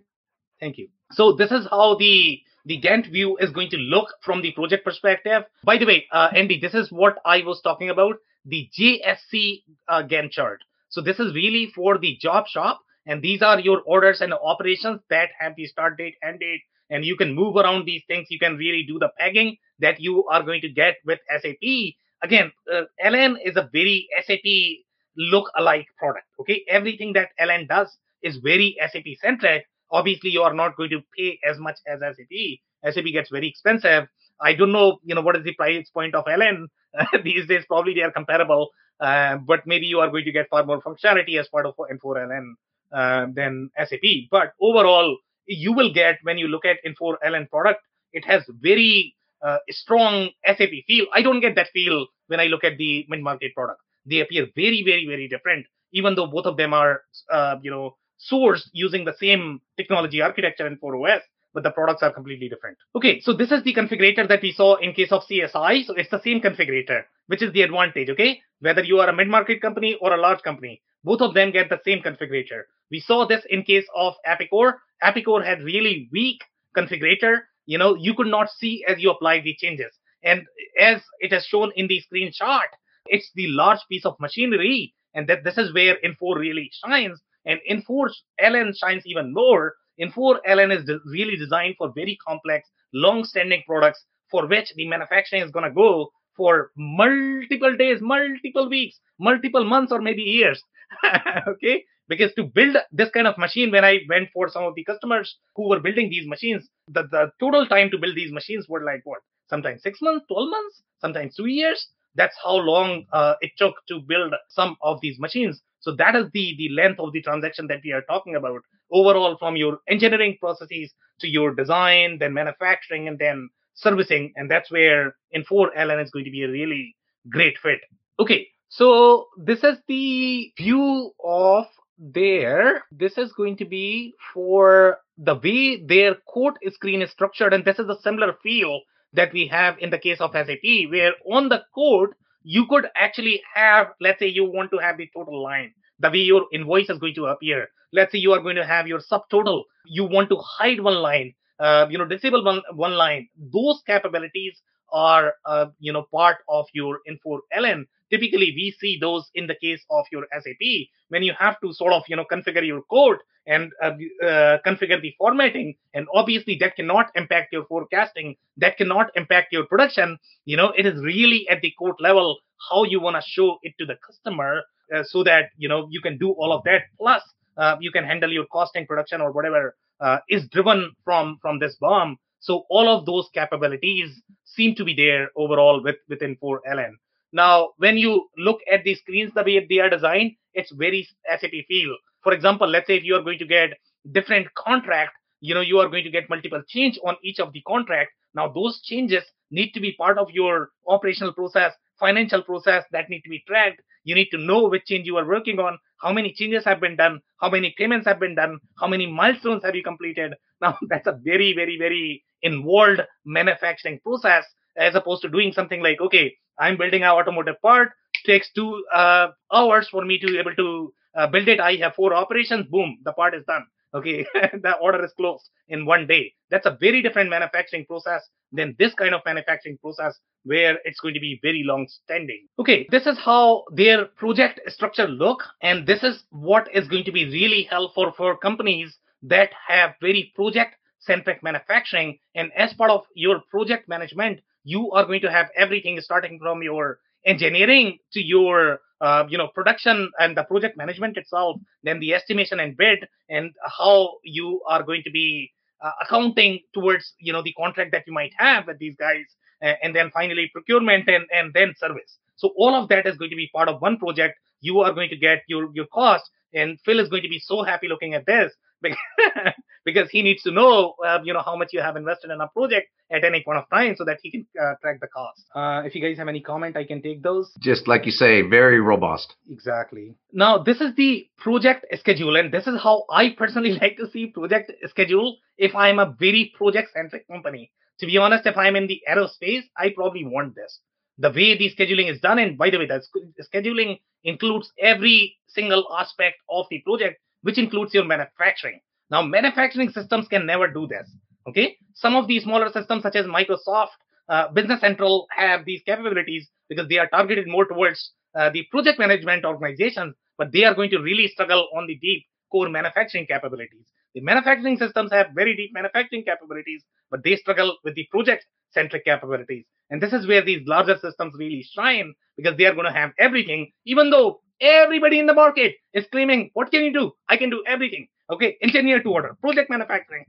[0.61, 0.89] Thank you.
[1.13, 4.85] So this is how the the Gantt view is going to look from the project
[4.85, 5.45] perspective.
[5.65, 10.03] By the way, uh, Andy, this is what I was talking about, the JSC uh,
[10.03, 10.61] Gantt chart.
[10.91, 15.01] So this is really for the job shop, and these are your orders and operations
[15.11, 18.29] that have the start date, end date, and you can move around these things.
[18.31, 21.95] You can really do the pegging that you are going to get with SAP.
[22.23, 24.85] Again, uh, LN is a very SAP
[25.17, 26.27] look alike product.
[26.41, 29.65] Okay, everything that LN does is very SAP centric.
[29.91, 32.95] Obviously, you are not going to pay as much as SAP.
[32.95, 34.05] SAP gets very expensive.
[34.41, 36.67] I don't know, you know, what is the price point of LN
[37.25, 37.65] these days.
[37.67, 38.69] Probably they are comparable,
[39.01, 42.17] uh, but maybe you are going to get far more functionality as part of Infor
[42.17, 42.53] LN
[42.93, 44.29] uh, than SAP.
[44.31, 47.81] But overall, you will get when you look at Infor LN product,
[48.13, 51.07] it has very uh, strong SAP feel.
[51.13, 54.83] I don't get that feel when I look at the mid-market product they appear very,
[54.85, 57.97] very, very different, even though both of them are, uh, you know,
[58.31, 61.23] sourced using the same technology architecture in Infor OS,
[61.55, 62.77] but the products are completely different.
[62.95, 65.85] Okay, so this is the configurator that we saw in case of CSI.
[65.85, 68.41] So it's the same configurator, which is the advantage, okay?
[68.61, 71.81] Whether you are a mid-market company or a large company, both of them get the
[71.85, 72.63] same configurator.
[72.91, 74.75] We saw this in case of Epicor.
[75.03, 76.43] Epicor had really weak
[76.77, 77.41] configurator.
[77.67, 79.93] You know, you could not see as you apply the changes.
[80.23, 80.43] And
[80.81, 82.67] as it is shown in the screenshot,
[83.07, 87.21] it's the large piece of machinery, and that this is where Infor really shines.
[87.47, 89.75] And Infor LN shines even more.
[90.01, 95.43] Infor LN is de- really designed for very complex, long-standing products for which the manufacturing
[95.43, 100.63] is going to go for multiple days, multiple weeks, multiple months, or maybe years.
[101.49, 104.85] okay, because to build this kind of machine, when I went for some of the
[104.85, 108.85] customers who were building these machines, the, the total time to build these machines were
[108.85, 109.21] like what?
[109.49, 111.89] Sometimes six months, 12 months, sometimes two years.
[112.15, 115.61] That's how long uh, it took to build some of these machines.
[115.81, 119.37] So that is the, the length of the transaction that we are talking about overall
[119.39, 124.33] from your engineering processes to your design, then manufacturing, and then servicing.
[124.37, 126.97] And that's where Infor LN is going to be a really
[127.29, 127.81] great fit.
[128.19, 131.67] Okay, so this is the view of
[131.99, 132.85] there.
[132.91, 137.79] This is going to be for the way their quote screen is structured, and this
[137.79, 138.81] is a similar feel
[139.13, 142.11] that we have in the case of SAP, where on the code,
[142.43, 145.73] you could actually have, let's say you want to have the total line.
[146.01, 147.69] the way your invoice is going to appear.
[147.93, 149.65] Let's say you are going to have your subtotal.
[149.87, 153.29] You want to hide one line, uh, you know, disable one, one line.
[153.37, 154.61] Those capabilities
[154.93, 157.85] are, uh, you know, part of your Infor LN.
[158.11, 161.93] Typically, we see those in the case of your SAP when you have to sort
[161.93, 163.93] of, you know, configure your code and uh,
[164.25, 165.75] uh, configure the formatting.
[165.95, 168.37] And obviously, that cannot impact your forecasting.
[168.57, 170.19] That cannot impact your production.
[170.45, 172.39] You know, it is really at the code level
[172.71, 174.63] how you want to show it to the customer
[174.95, 176.83] uh, so that you know you can do all of that.
[176.99, 177.23] Plus,
[177.57, 181.77] uh, you can handle your costing, production, or whatever uh, is driven from from this
[181.81, 186.93] BOM So all of those capabilities seem to be there overall with within Infor LN.
[187.33, 191.51] Now, when you look at the screens the way they are designed, it's very SAP
[191.69, 191.97] feel.
[192.23, 193.71] For example, let's say if you are going to get
[194.13, 197.63] different contract, you know, you are going to get multiple change on each of the
[197.63, 198.11] contract.
[198.35, 203.23] Now, those changes need to be part of your operational process, financial process that need
[203.23, 203.81] to be tracked.
[204.05, 206.97] You need to know which change you are working on, how many changes have been
[206.97, 210.35] done, how many payments have been done, how many milestones have you completed.
[210.61, 214.45] Now, that's a very, very, very involved manufacturing process
[214.79, 217.91] as opposed to doing something like, okay, I'm building an automotive part,
[218.25, 221.61] takes two uh, hours for me to be able to uh, build it.
[221.61, 223.65] I have four operations, boom, the part is done.
[223.95, 226.35] Okay, the order is closed in one day.
[226.51, 230.15] That's a very different manufacturing process than this kind of manufacturing process
[230.45, 232.47] where it's going to be very long standing.
[232.59, 237.13] Okay, this is how their project structure look, and this is what is going to
[237.13, 242.19] be really helpful for companies that have very project centric manufacturing.
[242.35, 244.41] And as part of your project management,
[244.73, 249.49] you are going to have everything starting from your engineering to your uh, you know
[249.55, 254.83] production and the project management itself then the estimation and bid and how you are
[254.83, 255.51] going to be
[255.85, 259.27] uh, accounting towards you know the contract that you might have with these guys
[259.63, 262.19] uh, and then finally procurement and and then service.
[262.37, 264.39] So all of that is going to be part of one project.
[264.61, 267.63] You are going to get your your cost and phil is going to be so
[267.63, 268.53] happy looking at this
[269.85, 272.49] because he needs to know, uh, you know, how much you have invested in a
[272.49, 275.45] project at any point of time so that he can uh, track the cost.
[275.55, 277.51] Uh, if you guys have any comment, I can take those.
[277.61, 279.35] Just like you say, very robust.
[279.51, 280.15] Exactly.
[280.33, 284.27] Now, this is the project schedule, and this is how I personally like to see
[284.27, 287.73] project schedule if I'm a very project centric company.
[288.01, 290.81] To be honest, if I'm in the aerospace, I probably want this.
[291.21, 293.03] The way the scheduling is done, and by the way, the
[293.43, 298.81] scheduling includes every single aspect of the project which includes your manufacturing.
[299.11, 301.11] Now, manufacturing systems can never do this.
[301.49, 303.97] Okay, some of these smaller systems, such as Microsoft,
[304.29, 308.99] uh, Business Central, have these capabilities because they are targeted more towards uh, the project
[308.99, 313.87] management organizations, but they are going to really struggle on the deep core manufacturing capabilities.
[314.15, 319.05] The manufacturing systems have very deep manufacturing capabilities, but they struggle with the project centric
[319.05, 319.65] capabilities.
[319.91, 323.13] And this is where these larger systems really shine because they are going to have
[323.19, 327.13] everything, even though Everybody in the market is claiming, what can you do?
[327.29, 328.09] I can do everything.
[328.31, 330.27] Okay, engineer to order, project manufacturing,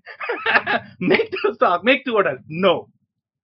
[1.02, 2.40] make to stock, make to order.
[2.48, 2.88] No,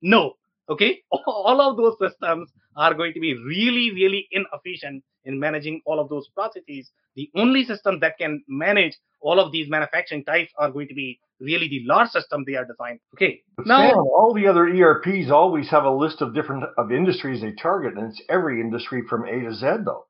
[0.02, 0.36] no.
[0.70, 6.00] Okay, all of those systems are going to be really, really inefficient in managing all
[6.00, 6.90] of those processes.
[7.16, 11.20] The only system that can manage all of these manufacturing types are going to be
[11.40, 13.00] really the large system they are designed.
[13.16, 13.42] Okay.
[13.66, 17.52] Now, Sam, all the other ERPs always have a list of different of industries they
[17.54, 20.06] target, and it's every industry from A to Z, though.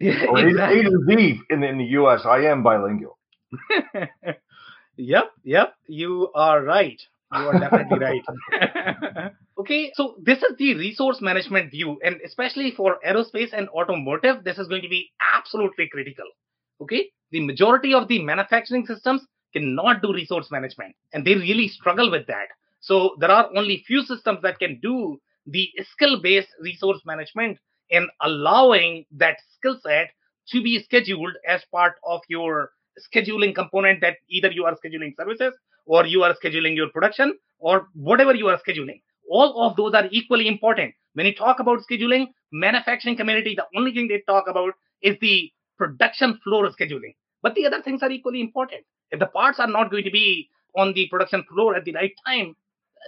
[0.00, 0.80] Yeah, or exactly.
[0.80, 2.24] A to Z in, in the US.
[2.24, 3.18] I am bilingual.
[4.96, 5.74] yep, yep.
[5.86, 7.00] You are right.
[7.34, 9.32] You are definitely right.
[9.58, 14.58] okay, so this is the resource management view, and especially for aerospace and automotive, this
[14.58, 16.24] is going to be absolutely critical.
[16.80, 22.10] Okay, the majority of the manufacturing systems cannot do resource management, and they really struggle
[22.10, 22.48] with that.
[22.80, 27.58] So there are only few systems that can do the skill-based resource management
[27.90, 30.10] in allowing that skill set
[30.50, 32.70] to be scheduled as part of your
[33.14, 35.54] scheduling component that either you are scheduling services
[35.86, 39.00] or you are scheduling your production or whatever you are scheduling.
[39.30, 40.94] All of those are equally important.
[41.14, 45.50] When you talk about scheduling, manufacturing community, the only thing they talk about is the
[45.76, 47.14] production floor scheduling.
[47.42, 48.82] But the other things are equally important.
[49.10, 52.12] If the parts are not going to be on the production floor at the right
[52.26, 52.54] time,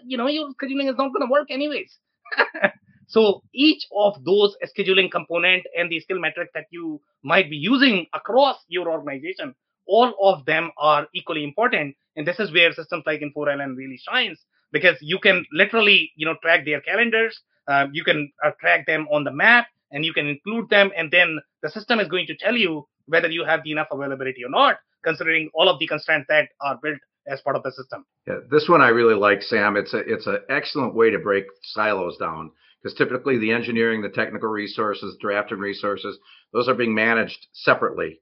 [0.05, 1.99] you know, your scheduling is not going to work anyways.
[3.11, 8.07] So each of those scheduling component and the skill metrics that you might be using
[8.15, 9.55] across your organization,
[9.87, 11.97] all of them are equally important.
[12.15, 14.39] And this is where systems like Infor really shines
[14.71, 17.37] because you can literally, you know, track their calendars.
[17.67, 20.93] Uh, you can uh, track them on the map and you can include them.
[20.97, 24.45] And then the system is going to tell you whether you have the enough availability
[24.45, 28.05] or not, considering all of the constraints that are built as part of the system.
[28.29, 29.77] Yeah, this one I really like, Sam.
[29.77, 32.53] It's a it's an excellent way to break silos down
[32.83, 36.19] because typically the engineering, the technical resources, drafting resources,
[36.53, 38.21] those are being managed separately.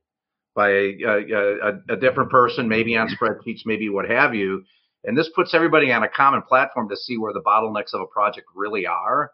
[0.54, 4.64] by a, a, a, different person, maybe on spreadsheets, maybe what have you.
[5.04, 8.06] And this puts everybody on a common platform to see where the bottlenecks of a
[8.06, 9.30] project really are,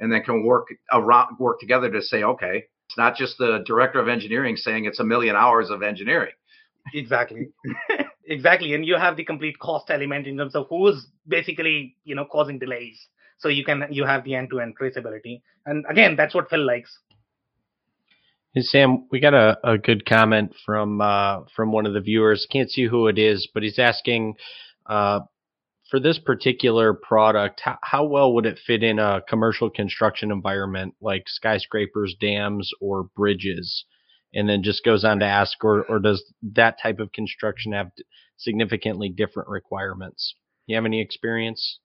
[0.00, 4.00] and then can work around, work together to say, okay, it's not just the director
[4.00, 6.32] of engineering saying it's a million hours of engineering.
[6.92, 7.48] Exactly.
[8.26, 8.74] exactly.
[8.74, 12.58] And you have the complete cost element in terms of who's basically, you know, causing
[12.58, 12.98] delays.
[13.44, 15.42] So you can you have the end-to-end traceability.
[15.66, 16.98] And again, that's what Phil likes.
[18.54, 22.46] Hey Sam, we got a, a good comment from uh, from one of the viewers.
[22.50, 24.36] Can't see who it is, but he's asking
[24.86, 25.20] uh,
[25.90, 30.94] for this particular product, how, how well would it fit in a commercial construction environment
[31.02, 33.84] like skyscrapers, dams, or bridges?
[34.32, 36.24] And then just goes on to ask, or, or does
[36.54, 37.90] that type of construction have
[38.38, 40.34] significantly different requirements?
[40.66, 41.80] You have any experience?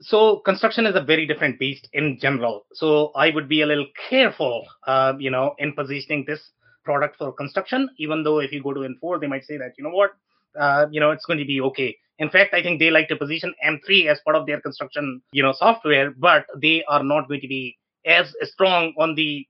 [0.00, 2.66] So construction is a very different beast in general.
[2.74, 6.50] So I would be a little careful, uh, you know, in positioning this
[6.84, 7.88] product for construction.
[7.98, 10.10] Even though if you go to Infor, they might say that you know what,
[10.58, 11.96] uh, you know, it's going to be okay.
[12.18, 15.42] In fact, I think they like to position M3 as part of their construction, you
[15.42, 17.76] know, software, but they are not going to be
[18.06, 19.46] as strong on the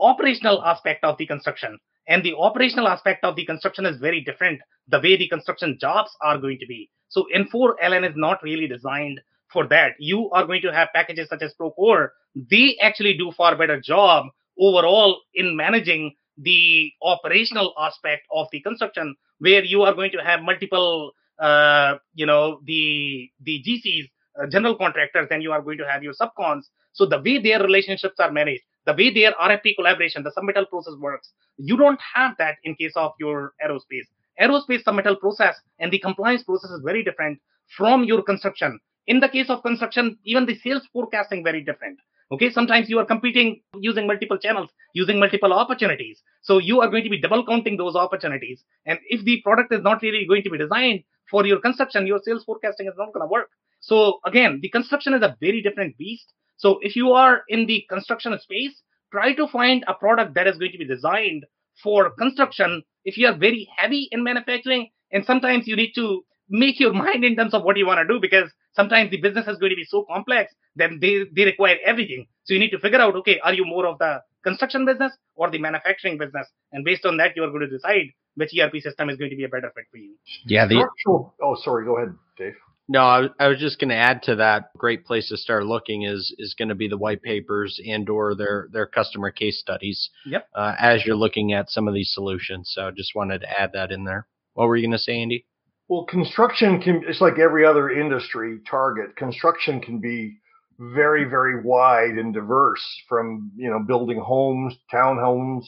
[0.00, 1.78] operational aspect of the construction.
[2.08, 4.60] And the operational aspect of the construction is very different.
[4.88, 6.90] The way the construction jobs are going to be.
[7.08, 9.20] So Infor LN is not really designed
[9.52, 9.92] for that.
[9.98, 12.08] You are going to have packages such as Procore.
[12.34, 14.26] They actually do far better job
[14.58, 20.42] overall in managing the operational aspect of the construction, where you are going to have
[20.42, 24.10] multiple, uh, you know, the the GCs,
[24.42, 26.62] uh, general contractors, and you are going to have your subcons.
[26.92, 30.94] So the way their relationships are managed, the way their RFP collaboration, the submittal process
[30.98, 34.08] works, you don't have that in case of your aerospace.
[34.40, 37.38] Aerospace submittal process and the compliance process is very different
[37.76, 41.98] from your construction in the case of construction even the sales forecasting very different.
[42.30, 46.22] Okay sometimes you are competing using multiple channels using multiple opportunities.
[46.42, 48.64] So you are going to be double counting those opportunities.
[48.86, 52.20] And if the product is not really going to be designed for your construction your
[52.24, 53.50] sales forecasting is not going to work.
[53.80, 56.32] So again the construction is a very different beast.
[56.56, 58.82] So if you are in the construction space
[59.12, 61.44] try to find a product that is going to be designed
[61.82, 62.82] for construction.
[63.04, 67.24] If you are very heavy in manufacturing and sometimes you need to make your mind
[67.24, 69.76] in terms of what you want to do because sometimes the business is going to
[69.76, 72.26] be so complex that they, they require everything.
[72.44, 75.50] So you need to figure out, okay, are you more of the construction business or
[75.50, 76.46] the manufacturing business?
[76.72, 79.36] And based on that, you are going to decide which ERP system is going to
[79.36, 80.14] be a better fit for you.
[80.46, 80.66] Yeah.
[80.66, 81.84] The, oh, sorry.
[81.84, 82.54] Go ahead, Dave.
[82.88, 84.70] No, I, I was just going to add to that.
[84.76, 88.34] Great place to start looking is is going to be the white papers and or
[88.34, 90.10] their their customer case studies.
[90.26, 90.48] Yep.
[90.54, 93.70] Uh, as you're looking at some of these solutions, so I just wanted to add
[93.74, 94.26] that in there.
[94.54, 95.46] What were you going to say, Andy?
[95.92, 99.14] Well, construction can, it's like every other industry target.
[99.14, 100.38] Construction can be
[100.78, 105.66] very, very wide and diverse from, you know, building homes, townhomes,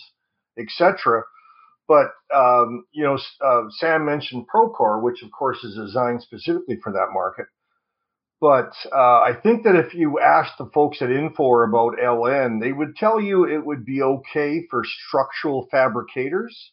[0.59, 1.25] etc.
[1.87, 6.91] But, um, you know, uh, Sam mentioned Procore, which of course is designed specifically for
[6.95, 7.45] that market.
[8.41, 12.72] But uh, I think that if you asked the folks at Infor about LN, they
[12.72, 16.70] would tell you it would be okay for structural fabricators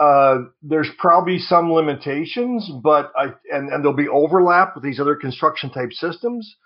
[0.00, 5.14] uh, there's probably some limitations, but I and, and there'll be overlap with these other
[5.14, 6.56] construction type systems.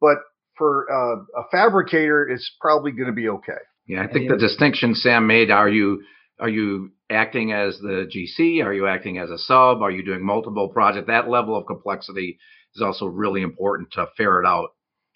[0.00, 0.18] But
[0.56, 3.52] for uh, a fabricator, it's probably going to be okay.
[3.86, 6.04] Yeah, I think the distinction Sam made: are you
[6.38, 8.64] are you acting as the GC?
[8.64, 9.82] Are you acting as a sub?
[9.82, 11.08] Are you doing multiple projects?
[11.08, 12.38] That level of complexity
[12.76, 14.70] is also really important to ferret out.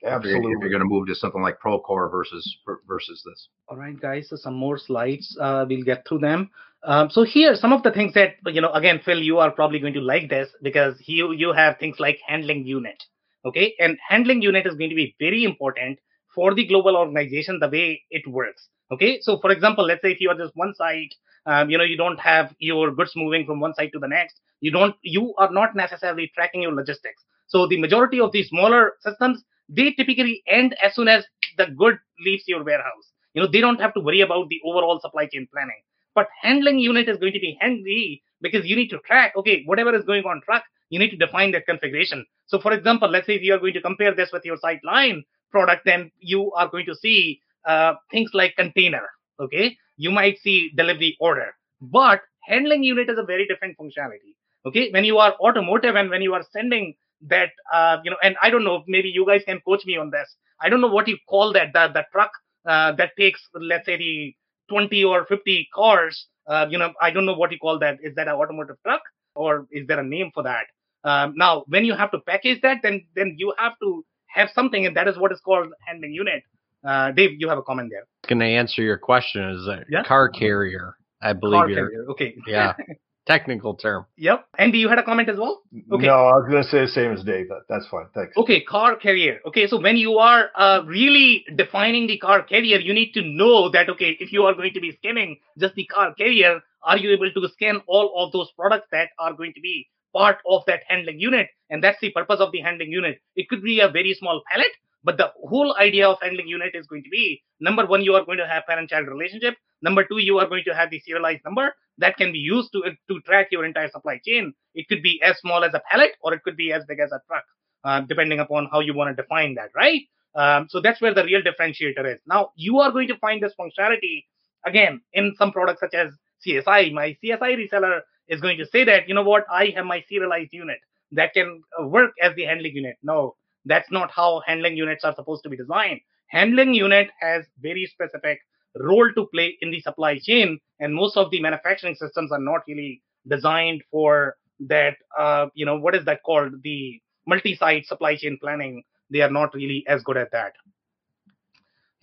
[0.05, 0.53] Absolutely.
[0.53, 3.49] If you're, going to move to something like Procore versus versus this.
[3.69, 4.29] All right, guys.
[4.29, 5.37] So some more slides.
[5.41, 6.51] Uh, we'll get through them.
[6.85, 8.73] Um, so here, some of the things that you know.
[8.73, 12.19] Again, Phil, you are probably going to like this because you you have things like
[12.27, 13.03] handling unit.
[13.45, 15.99] Okay, and handling unit is going to be very important
[16.35, 17.59] for the global organization.
[17.59, 18.69] The way it works.
[18.93, 21.15] Okay, so for example, let's say if you are just one site,
[21.47, 24.41] um, you know, you don't have your goods moving from one site to the next.
[24.61, 24.95] You don't.
[25.03, 27.25] You are not necessarily tracking your logistics.
[27.49, 31.27] So the majority of these smaller systems they typically end as soon as
[31.59, 33.13] the good leaves your warehouse.
[33.35, 35.83] You know, they don't have to worry about the overall supply chain planning.
[36.15, 39.95] But handling unit is going to be handy because you need to track, okay, whatever
[39.95, 42.25] is going on truck, you need to define that configuration.
[42.47, 45.23] So for example, let's say if you are going to compare this with your SyteLine
[45.51, 49.07] product, then you are going to see uh, things like container,
[49.41, 49.77] okay?
[49.97, 54.35] You might see delivery order, but handling unit is a very different functionality.
[54.67, 58.37] Okay, when you are automotive and when you are sending that uh, you know, and
[58.43, 60.35] I don't know, maybe you guys can coach me on this.
[60.61, 62.33] I don't know what you call that the the truck
[62.67, 64.35] uh, that takes let's say the
[64.69, 66.27] 20 or 50 cars.
[66.47, 67.99] Uh, you know, I don't know what you call that.
[68.03, 69.03] Is that an automotive truck
[69.35, 70.67] or is there a name for that?
[71.05, 74.85] Um, now, when you have to package that, then then you have to have something,
[74.85, 76.43] and that is what is called handling unit.
[76.85, 78.05] Uh, Dave, you have a comment there.
[78.27, 79.43] Can I answer your question?
[79.51, 80.03] Is a yeah?
[80.05, 81.79] car carrier I believe car you're.
[81.79, 82.05] carrier.
[82.11, 82.35] Okay.
[82.47, 82.75] Yeah,
[83.29, 84.07] technical term.
[84.17, 84.47] Yep.
[84.59, 85.63] Andy, you had a comment as well?
[85.93, 86.07] Okay.
[86.07, 87.49] No, I was going to say the same as Dave.
[87.49, 88.07] That, that's fine.
[88.15, 88.37] Thanks.
[88.37, 89.41] Okay, car carrier.
[89.47, 93.71] Okay, so when you are uh, really defining the car carrier, you need to know
[93.71, 97.13] that, okay, if you are going to be scanning just the car carrier, are you
[97.13, 100.81] able to scan all of those products that are going to be part of that
[100.89, 101.49] handling unit?
[101.71, 103.21] And that's the purpose of the handling unit.
[103.37, 104.73] It could be a very small pallet,
[105.05, 108.25] but the whole idea of handling unit is going to be number one, you are
[108.25, 109.55] going to have parent child relationship.
[109.83, 112.83] Number two, you are going to have the serialized number that can be used to,
[113.09, 114.55] to track your entire supply chain.
[114.75, 117.11] It could be as small as a pallet or it could be as big as
[117.13, 117.45] a truck,
[117.85, 120.03] uh, depending upon how you want to define that, right?
[120.35, 122.21] Um, so that's where the real differentiator is.
[122.27, 124.25] Now, you are going to find this functionality
[124.65, 126.13] again in some products such as
[126.47, 126.93] CSI.
[126.93, 130.53] My CSI reseller is going to say that, you know what, I have my serialized
[130.53, 130.79] unit
[131.13, 132.97] that can uh, work as the handling unit.
[133.03, 136.01] No, that's not how handling units are supposed to be designed.
[136.29, 138.41] Handling unit has very specific
[138.77, 142.63] role to play in the supply chain, and most of the manufacturing systems are not
[142.67, 144.97] really designed for that.
[145.19, 146.53] Uh, you know, what is that called?
[146.63, 148.83] The multi-site supply chain planning.
[149.11, 150.53] They are not really as good at that.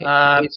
[0.05, 0.47] Um,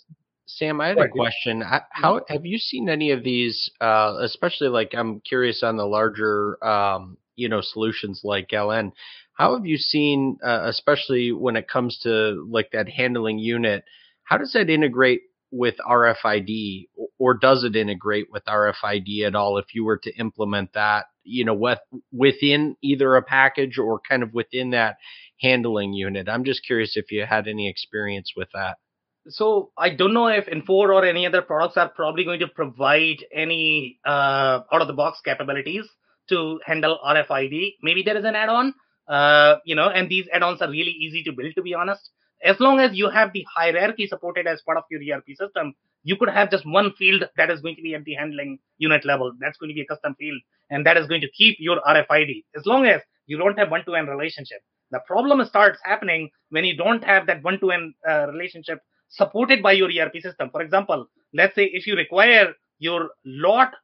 [0.47, 1.63] Sam, I had a question.
[1.91, 3.71] How have you seen any of these?
[3.81, 8.93] Uh, especially like I'm curious on the larger, um, you know, solutions like LN.
[9.35, 13.85] How have you seen, uh, especially when it comes to like that handling unit?
[14.25, 16.89] How does that integrate with RFID,
[17.19, 19.59] or- does it integrate with RFID at all?
[19.59, 21.79] If you were to implement that, you know, with
[22.13, 24.97] within either a package or kind of within that
[25.41, 26.29] handling unit.
[26.29, 28.79] I'm just curious if you had any experience with that.
[29.29, 33.25] so I don't know if Infor or any other products are probably going to provide
[33.33, 35.87] any uh, out of the box capabilities
[36.31, 37.75] to handle RFID.
[37.83, 38.75] Maybe there is an add-on,
[39.09, 42.11] uh, you know, and these add-ons are really easy to build, to be honest.
[42.45, 45.75] As long as you have the hierarchy supported as part of your ERP system,
[46.05, 49.05] you could have just one field that is going to be at the handling unit
[49.05, 49.33] level.
[49.41, 52.45] That's going to be a custom field, and that is going to keep your RFID.
[52.57, 54.59] As long as you don't have one-to-one relationship.
[54.91, 58.79] The problem starts happening when you don't have that one-to-one uh, relationship
[59.11, 60.49] supported by your ERP system.
[60.51, 63.75] For example, let's say if you require your lot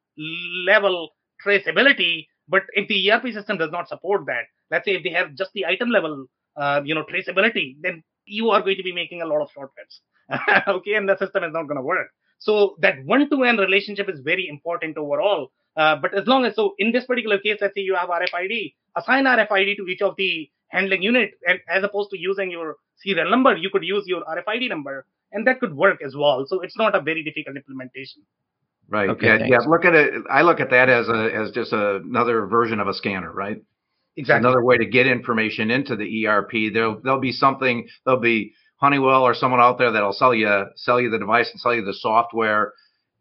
[0.66, 1.10] level
[1.46, 5.34] traceability, but if the ERP system does not support that, let's say if they have
[5.34, 6.26] just the item level,
[6.56, 10.00] uh, you know, traceability, then you are going to be making a lot of shortcuts.
[10.68, 12.08] okay, and the system is not going to work.
[12.38, 15.50] So that one-to-one relationship is very important overall.
[15.76, 18.74] Uh, but as long as so, in this particular case, let's say you have RFID,
[18.96, 23.30] assign RFID to each of the handling unit, and as opposed to using your serial
[23.30, 26.44] number, you could use your RFID number, and that could work as well.
[26.46, 28.22] So it's not a very difficult implementation.
[28.88, 29.08] Right.
[29.10, 29.46] Okay, yeah.
[29.46, 29.58] Yeah.
[29.66, 30.12] Look at it.
[30.30, 33.62] I look at that as a as just another version of a scanner, right?
[34.16, 34.46] Exactly.
[34.46, 36.72] Another way to get information into the ERP.
[36.72, 37.88] There'll there'll be something.
[38.04, 41.60] There'll be Honeywell or someone out there that'll sell you sell you the device and
[41.60, 42.72] sell you the software,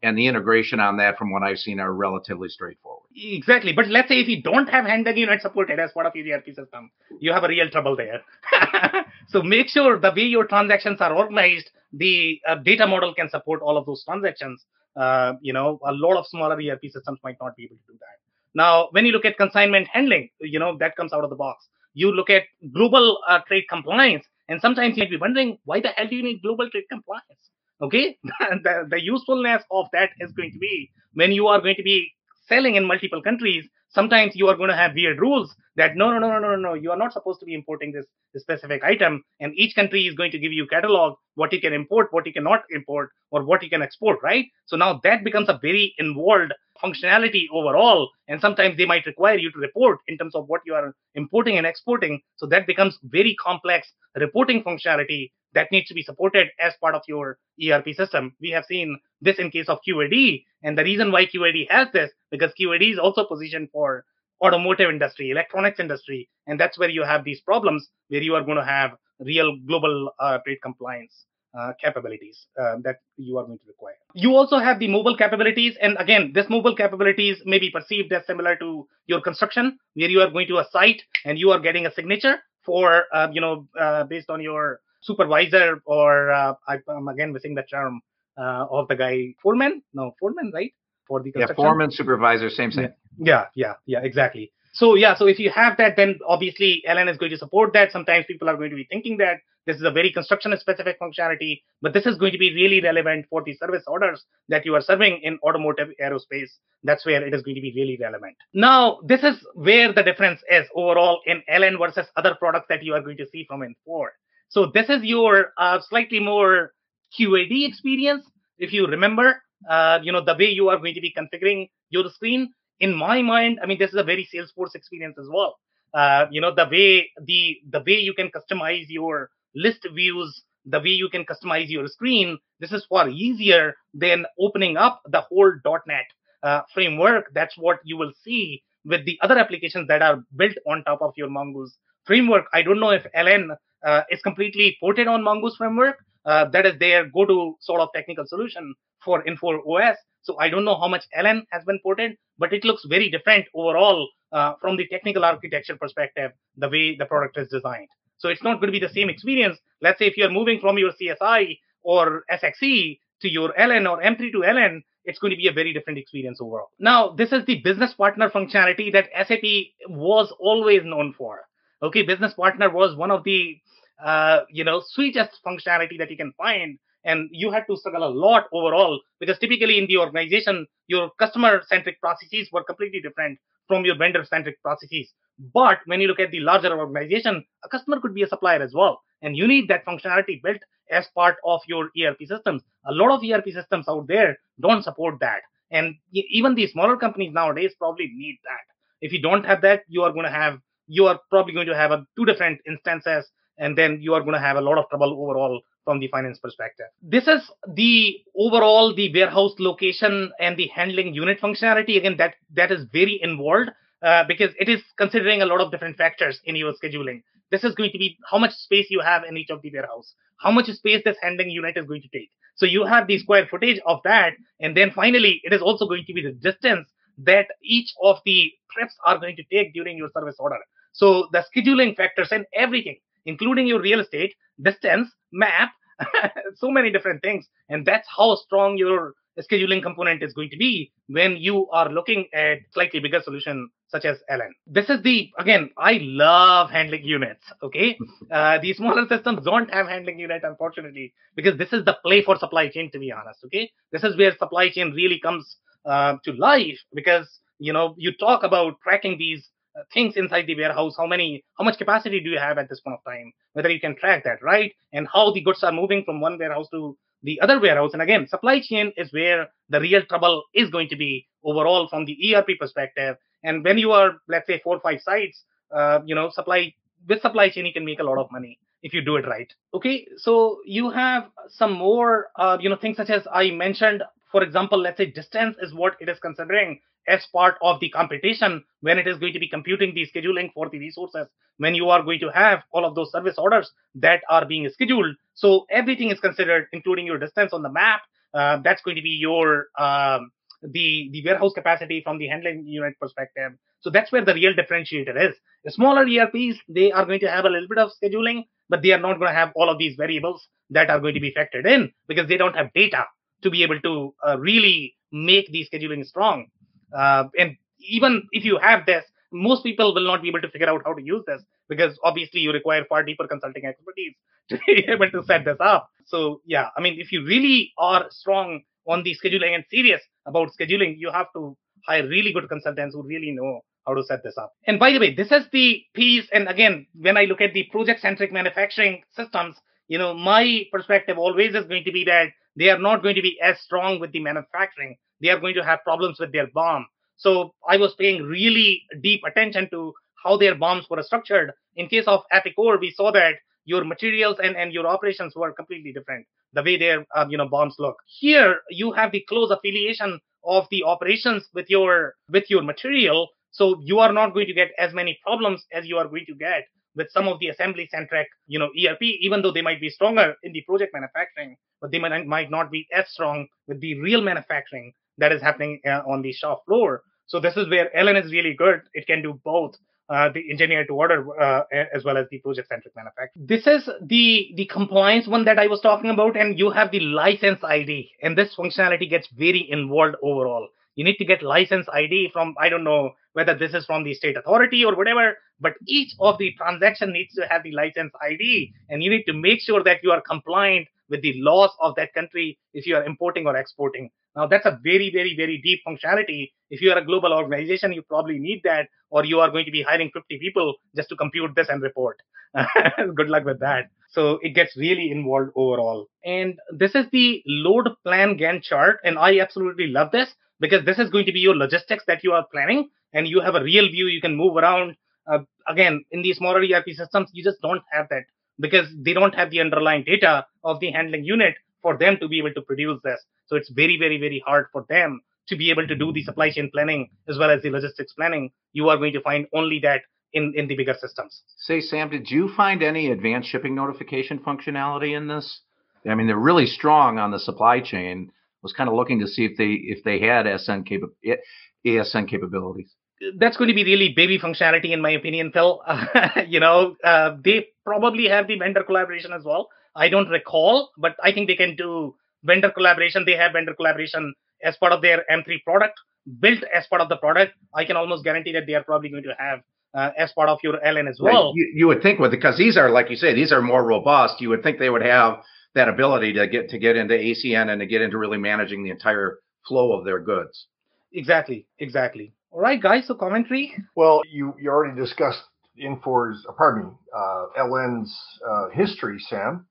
[0.04, 3.08] and the integration on that, from what I've seen, are relatively straightforward.
[3.16, 3.72] Exactly.
[3.72, 6.46] But let's say if you don't have handling unit supported as part of your ERP
[6.46, 6.90] system,
[7.20, 8.20] you have a real trouble there.
[9.28, 13.62] so make sure the way your transactions are organized, the uh, data model can support
[13.62, 14.64] all of those transactions.
[14.96, 17.98] Uh, you know, a lot of smaller ERP systems might not be able to do
[17.98, 18.23] that.
[18.54, 21.66] Now, when you look at consignment handling, you know, that comes out of the box.
[21.94, 25.88] You look at global uh, trade compliance, and sometimes you might be wondering, why the
[25.88, 27.50] hell do you need global trade compliance?
[27.82, 31.82] Okay, the, the usefulness of that is going to be when you are going to
[31.82, 32.12] be
[32.48, 36.18] selling in multiple countries, sometimes you are going to have weird rules that no, no,
[36.18, 39.22] no, no, no, no, you are not supposed to be importing this, this specific item,
[39.40, 42.32] and each country is going to give you catalog what you can import, what you
[42.32, 44.46] cannot import, or what you can export, right?
[44.66, 49.50] So now that becomes a very involved functionality overall, and sometimes they might require you
[49.52, 52.20] to report in terms of what you are importing and exporting.
[52.36, 57.02] So that becomes very complex reporting functionality that needs to be supported as part of
[57.08, 58.34] your ERP system.
[58.40, 62.10] We have seen this in case of QAD, and the reason why QAD has this
[62.30, 64.04] because QAD is also positioned for
[64.42, 68.58] automotive industry, electronics industry, and that's where you have these problems where you are going
[68.58, 71.24] to have real global uh, trade compliance
[71.58, 73.94] uh, capabilities uh, that you are going to require.
[74.14, 78.26] You also have the mobile capabilities, and again, this mobile capabilities may be perceived as
[78.26, 81.86] similar to your construction, where you are going to a site and you are getting
[81.86, 87.08] a signature for, uh, you know, uh, based on your supervisor or uh, I, I'm
[87.08, 88.00] again missing the term
[88.38, 89.82] uh, of the guy foreman.
[89.92, 90.72] No, foreman, right?
[91.06, 91.46] For the Yeah.
[91.54, 92.88] Foreman, supervisor, same thing.
[93.18, 94.52] Yeah, yeah, yeah, exactly.
[94.72, 97.92] So yeah, so if you have that, then obviously LN is going to support that.
[97.92, 101.62] Sometimes people are going to be thinking that this is a very construction specific functionality,
[101.80, 104.82] but this is going to be really relevant for the service orders that you are
[104.82, 106.50] serving in automotive aerospace.
[106.82, 108.36] That's where it is going to be really relevant.
[108.52, 112.94] Now, this is where the difference is overall in LN versus other products that you
[112.94, 114.08] are going to see from Infor.
[114.54, 116.74] So this is your uh, slightly more
[117.18, 118.24] QAD experience.
[118.56, 122.08] If you remember, uh, you know, the way you are going to be configuring your
[122.08, 122.52] screen.
[122.78, 125.56] In my mind, I mean, this is a very Salesforce experience as well.
[125.92, 130.78] Uh, you know, the way the the way you can customize your list views, the
[130.78, 135.52] way you can customize your screen, this is far easier than opening up the whole
[135.86, 136.06] .NET
[136.44, 137.32] uh, framework.
[137.34, 141.12] That's what you will see with the other applications that are built on top of
[141.16, 142.44] your Mongoose framework.
[142.52, 145.98] I don't know if LN uh, is completely ported on Mongoose framework.
[146.24, 148.74] Uh, that is their go-to sort of technical solution
[149.04, 149.96] for Infor OS.
[150.22, 153.46] So I don't know how much LN has been ported, but it looks very different
[153.54, 157.88] overall uh, from the technical architecture perspective, the way the product is designed.
[158.18, 159.58] So it's not going to be the same experience.
[159.82, 164.32] Let's say if you're moving from your CSI or SXE to your LN or M3
[164.32, 166.68] to LN, it's going to be a very different experience overall.
[166.78, 169.44] Now, this is the business partner functionality that SAP
[169.90, 171.42] was always known for.
[171.82, 173.58] Okay, business partner was one of the
[174.02, 178.10] uh, you know sweetest functionality that you can find, and you had to struggle a
[178.10, 183.38] lot overall because typically in the organization your customer centric processes were completely different
[183.68, 185.12] from your vendor centric processes.
[185.52, 188.72] But when you look at the larger organization, a customer could be a supplier as
[188.74, 190.58] well, and you need that functionality built
[190.90, 192.62] as part of your ERP systems.
[192.86, 195.40] A lot of ERP systems out there don't support that.
[195.70, 198.64] And even the smaller companies nowadays probably need that.
[199.00, 201.76] If you don't have that, you are going to have, you are probably going to
[201.76, 203.28] have a, two different instances,
[203.58, 206.38] and then you are going to have a lot of trouble overall from the finance
[206.38, 206.86] perspective.
[207.02, 207.42] This is
[207.74, 211.96] the overall the warehouse location and the handling unit functionality.
[211.96, 213.70] Again, that that is very involved
[214.02, 217.22] uh, because it is considering a lot of different factors in your scheduling.
[217.50, 220.14] This is going to be how much space you have in each of the warehouse,
[220.38, 222.30] how much space this handling unit is going to take.
[222.56, 226.04] So you have the square footage of that, and then finally, it is also going
[226.06, 226.88] to be the distance
[227.18, 230.58] that each of the trips are going to take during your service order.
[230.92, 235.70] So the scheduling factors and everything, including your real estate, distance, map,
[236.56, 240.92] so many different things, and that's how strong your scheduling component is going to be
[241.08, 244.50] when you are looking at slightly bigger solution such as LN.
[244.66, 247.44] This is the, again, I love handling units.
[247.62, 247.98] Okay.
[248.32, 252.36] Uh, the smaller systems don't have handling unit, unfortunately, because this is the play for
[252.36, 253.38] supply chain, to be honest.
[253.44, 253.70] Okay.
[253.92, 258.42] This is where supply chain really comes uh, to life because, you know, you talk
[258.42, 259.48] about tracking these
[259.92, 262.96] things inside the warehouse how many how much capacity do you have at this point
[262.98, 266.20] of time whether you can track that right and how the goods are moving from
[266.20, 267.92] one warehouse to the other warehouse.
[267.94, 272.04] And again, supply chain is where the real trouble is going to be overall from
[272.04, 273.16] the ERP perspective.
[273.42, 275.42] And when you are, let's say, four or five sites,
[275.74, 276.74] uh, you know, supply
[277.08, 279.52] with supply chain, you can make a lot of money if you do it right.
[279.72, 284.02] Okay, so you have some more, uh, you know, things such as I mentioned.
[284.34, 288.64] For example, let's say distance is what it is considering as part of the computation
[288.80, 291.28] when it is going to be computing the scheduling for the resources.
[291.58, 295.14] When you are going to have all of those service orders that are being scheduled.
[295.34, 298.00] So everything is considered including your distance on the map.
[298.34, 300.32] Uh, that's going to be your um,
[300.62, 303.52] the the warehouse capacity from the handling unit perspective.
[303.82, 305.36] So that's where the real differentiator is.
[305.62, 308.90] The smaller erps they are going to have a little bit of scheduling but they
[308.90, 311.66] are not going to have all of these variables that are going to be factored
[311.66, 313.04] in because they don't have data
[313.42, 316.46] to be able to uh, really make the scheduling strong
[316.94, 320.68] uh, and even if you have this, most people will not be able to figure
[320.68, 324.14] out how to use this because obviously you require far deeper consulting expertise
[324.48, 325.90] to be able to set this up.
[326.06, 330.50] So yeah, I mean, if you really are strong on the scheduling and serious about
[330.58, 331.56] scheduling, you have to
[331.86, 334.52] hire really good consultants who really know how to set this up.
[334.66, 336.26] And by the way, this is the piece.
[336.32, 339.56] And again, when I look at the project centric manufacturing systems,
[339.88, 343.22] you know, my perspective always is going to be that they are not going to
[343.22, 346.86] be as strong with the manufacturing they are going to have problems with their BOM.
[347.16, 351.52] So I was paying really deep attention to how their BOMs were structured.
[351.76, 353.34] In case of Epicor, we saw that
[353.64, 357.48] your materials and, and your operations were completely different, the way their uh, you know
[357.48, 357.96] BOMs look.
[358.06, 363.80] Here you have the close affiliation of the operations with your with your material, so
[363.82, 366.64] you are not going to get as many problems as you are going to get
[366.96, 370.34] with some of the assembly centric you know ERP, even though they might be stronger
[370.42, 374.20] in the project manufacturing, but they might, might not be as strong with the real
[374.20, 377.02] manufacturing that is happening uh, on the shop floor.
[377.26, 378.82] So this is where LN is really good.
[378.92, 379.76] It can do both
[380.08, 381.62] uh, the engineer to order uh,
[381.94, 383.46] as well as the project centric manufacturing.
[383.46, 387.00] This is the the compliance one that I was talking about, and you have the
[387.00, 390.68] license ID, and this functionality gets very involved overall.
[390.94, 394.14] You need to get license ID from I don't know whether this is from the
[394.14, 398.72] state authority or whatever, but each of the transaction needs to have the license ID,
[398.88, 402.14] and you need to make sure that you are compliant with the laws of that
[402.14, 404.10] country if you are importing or exporting.
[404.36, 406.52] Now, that's a very, very, very deep functionality.
[406.70, 409.70] If you are a global organization, you probably need that, or you are going to
[409.70, 412.16] be hiring 50 people just to compute this and report.
[413.14, 413.90] Good luck with that.
[414.10, 416.08] So it gets really involved overall.
[416.24, 418.98] And this is the load plan Gantt chart.
[419.04, 422.32] And I absolutely love this because this is going to be your logistics that you
[422.32, 424.06] are planning and you have a real view.
[424.06, 424.96] You can move around.
[425.26, 428.24] Uh, again, in these smaller ERP systems, you just don't have that
[428.60, 432.38] because they don't have the underlying data of the handling unit for them to be
[432.38, 433.20] able to produce this.
[433.46, 436.50] So it's very, very, very hard for them to be able to do the supply
[436.50, 438.50] chain planning as well as the logistics planning.
[438.72, 440.02] You are going to find only that
[440.32, 441.42] in, in the bigger systems.
[441.58, 445.60] Say, Sam, did you find any advanced shipping notification functionality in this?
[446.08, 448.30] I mean, they're really strong on the supply chain.
[448.64, 451.38] Was kind of looking to see if they if they had SN capa-
[451.86, 452.90] ASN capabilities.
[453.38, 455.82] That's going to be really baby functionality, in my opinion, Phil.
[456.48, 459.68] you know, uh, they probably have the vendor collaboration as well.
[459.94, 463.24] I don't recall, but I think they can do vendor collaboration.
[463.24, 465.94] They have vendor collaboration as part of their M3 product,
[466.40, 467.52] built as part of the product.
[467.74, 469.60] I can almost guarantee that they are probably going to have
[469.94, 471.46] uh, as part of your LN as well.
[471.46, 471.52] Right.
[471.54, 474.40] You, you, would think with because these are like you say these are more robust.
[474.40, 475.42] You would think they would have
[475.74, 478.90] that ability to get to get into ASN and to get into really managing the
[478.90, 480.66] entire flow of their goods.
[481.12, 482.32] Exactly, exactly.
[482.50, 483.06] All right, guys.
[483.06, 483.74] So commentary.
[483.96, 485.42] Well, you you already discussed
[485.76, 488.14] Infor's, uh, pardon me, uh, LN's
[488.48, 489.66] uh, history, Sam.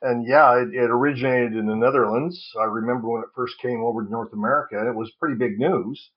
[0.00, 2.42] And yeah, it, it, originated in the Netherlands.
[2.60, 5.60] I remember when it first came over to North America, and it was pretty big
[5.60, 6.10] news.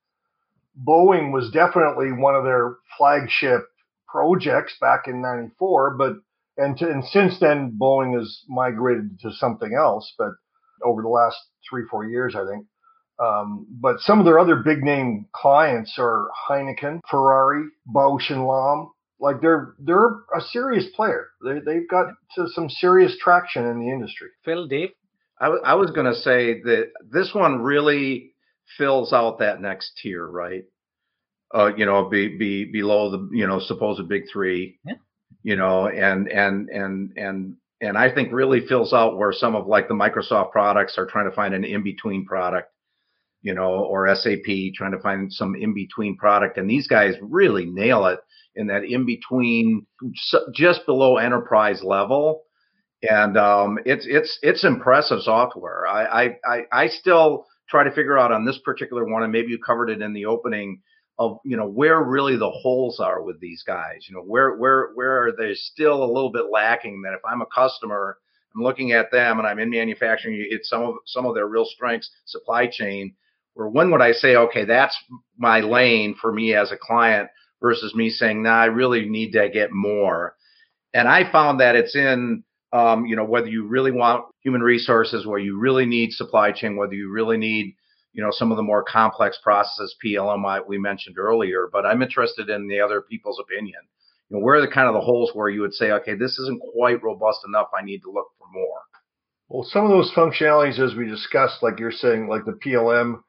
[0.81, 3.67] Boeing was definitely one of their flagship
[4.07, 6.13] projects back in '94, but
[6.57, 10.13] and, to, and since then Boeing has migrated to something else.
[10.17, 10.31] But
[10.83, 11.37] over the last
[11.69, 12.65] three four years, I think.
[13.17, 18.91] Um, but some of their other big name clients are Heineken, Ferrari, Bausch and Lomb.
[19.19, 21.27] Like they're they're a serious player.
[21.43, 22.07] They they've got
[22.53, 24.27] some serious traction in the industry.
[24.43, 24.89] Phil, Dave.
[25.39, 28.33] I, w- I was going to say that this one really
[28.77, 30.63] fills out that next tier, right?
[31.53, 34.95] Uh, you know, be, be below the you know supposed big three, yeah.
[35.45, 39.67] You know, and and and and and I think really fills out where some of
[39.67, 42.71] like the Microsoft products are trying to find an in between product,
[43.43, 47.67] you know, or SAP trying to find some in between product, and these guys really
[47.67, 48.19] nail it
[48.55, 49.85] in that in between,
[50.51, 52.41] just below enterprise level.
[53.07, 55.85] And um, it's it's it's impressive software.
[55.85, 59.59] I, I I still try to figure out on this particular one, and maybe you
[59.63, 60.81] covered it in the opening
[61.17, 64.05] of you know where really the holes are with these guys.
[64.07, 67.01] You know where where where are they still a little bit lacking?
[67.01, 68.17] That if I'm a customer,
[68.55, 71.65] I'm looking at them and I'm in manufacturing, it's some of some of their real
[71.65, 73.15] strengths, supply chain.
[73.53, 74.97] Where when would I say, okay, that's
[75.37, 77.29] my lane for me as a client
[77.61, 80.35] versus me saying, nah, I really need to get more.
[80.93, 82.43] And I found that it's in,
[82.73, 86.75] um, you know, whether you really want human resources, where you really need supply chain,
[86.75, 87.75] whether you really need,
[88.15, 91.67] you know, some of the more complex processes, PLM we mentioned earlier.
[91.71, 93.81] But I'm interested in the other people's opinion.
[94.29, 96.39] You know, where are the kind of the holes where you would say, okay, this
[96.39, 97.67] isn't quite robust enough.
[97.77, 98.79] I need to look for more.
[99.49, 103.19] Well, some of those functionalities, as we discussed, like you're saying, like the PLM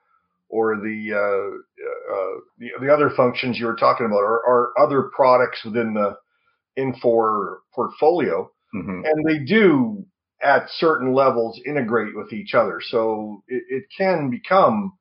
[0.48, 5.10] or the, uh, uh, the, the other functions you were talking about are, are other
[5.14, 6.16] products within the
[6.78, 9.02] Infor portfolio, mm-hmm.
[9.04, 10.06] and they do
[10.42, 12.80] at certain levels integrate with each other.
[12.80, 14.92] So it, it can become.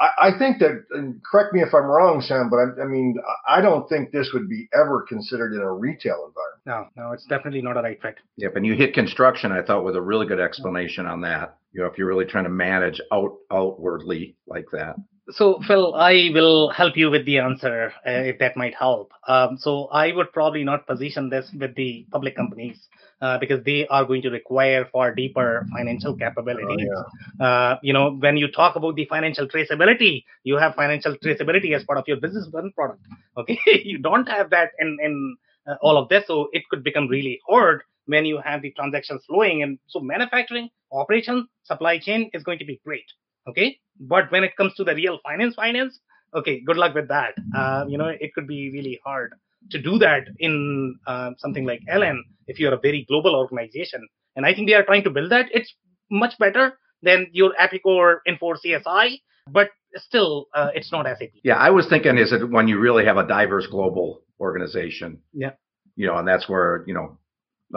[0.00, 3.16] I, I, think that, and correct me if I'm wrong, Sam, but I, I, mean,
[3.48, 6.92] I don't think this would be ever considered in a retail environment.
[6.96, 8.16] No, no, it's definitely not a right fit.
[8.36, 9.50] Yep, and you hit construction.
[9.50, 12.44] I thought with a really good explanation on that you know, if you're really trying
[12.44, 14.96] to manage out outwardly like that.
[15.30, 19.12] So, Phil, I will help you with the answer uh, if that might help.
[19.26, 22.78] Um, so, I would probably not position this with the public companies
[23.20, 26.88] uh, because they are going to require far deeper financial capabilities.
[26.92, 27.04] Oh,
[27.40, 27.46] yeah.
[27.46, 31.84] uh, you know, when you talk about the financial traceability, you have financial traceability as
[31.84, 33.02] part of your business one product.
[33.36, 37.08] Okay, you don't have that in in uh, all of this, so it could become
[37.08, 39.62] really hard when you have the transactions flowing.
[39.62, 43.04] And so manufacturing, operation, supply chain is going to be great.
[43.46, 43.78] Okay.
[44.00, 45.98] But when it comes to the real finance, finance,
[46.34, 47.34] okay, good luck with that.
[47.54, 49.34] Uh, you know, it could be really hard
[49.70, 54.06] to do that in uh, something like LN if you're a very global organization.
[54.36, 55.46] And I think they are trying to build that.
[55.52, 55.72] It's
[56.10, 61.30] much better than your Epicor Infor CSI, but still, uh, it's not SAP.
[61.44, 65.20] Yeah, I was thinking is it when you really have a diverse global organization.
[65.32, 65.52] Yeah.
[65.96, 67.18] You know, and that's where, you know,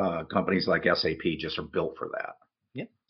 [0.02, 2.36] uh, companies like SAP just are built for that.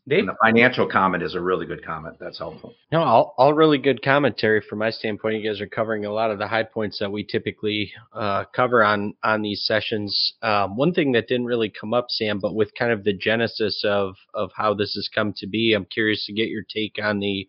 [0.05, 0.15] Yeah.
[0.15, 0.19] Dave?
[0.19, 2.17] And the financial comment is a really good comment.
[2.19, 2.73] That's helpful.
[2.91, 5.41] No, all, all really good commentary from my standpoint.
[5.41, 8.83] You guys are covering a lot of the high points that we typically uh, cover
[8.83, 10.33] on on these sessions.
[10.41, 13.83] Um, one thing that didn't really come up, Sam, but with kind of the genesis
[13.85, 17.19] of of how this has come to be, I'm curious to get your take on
[17.19, 17.47] the,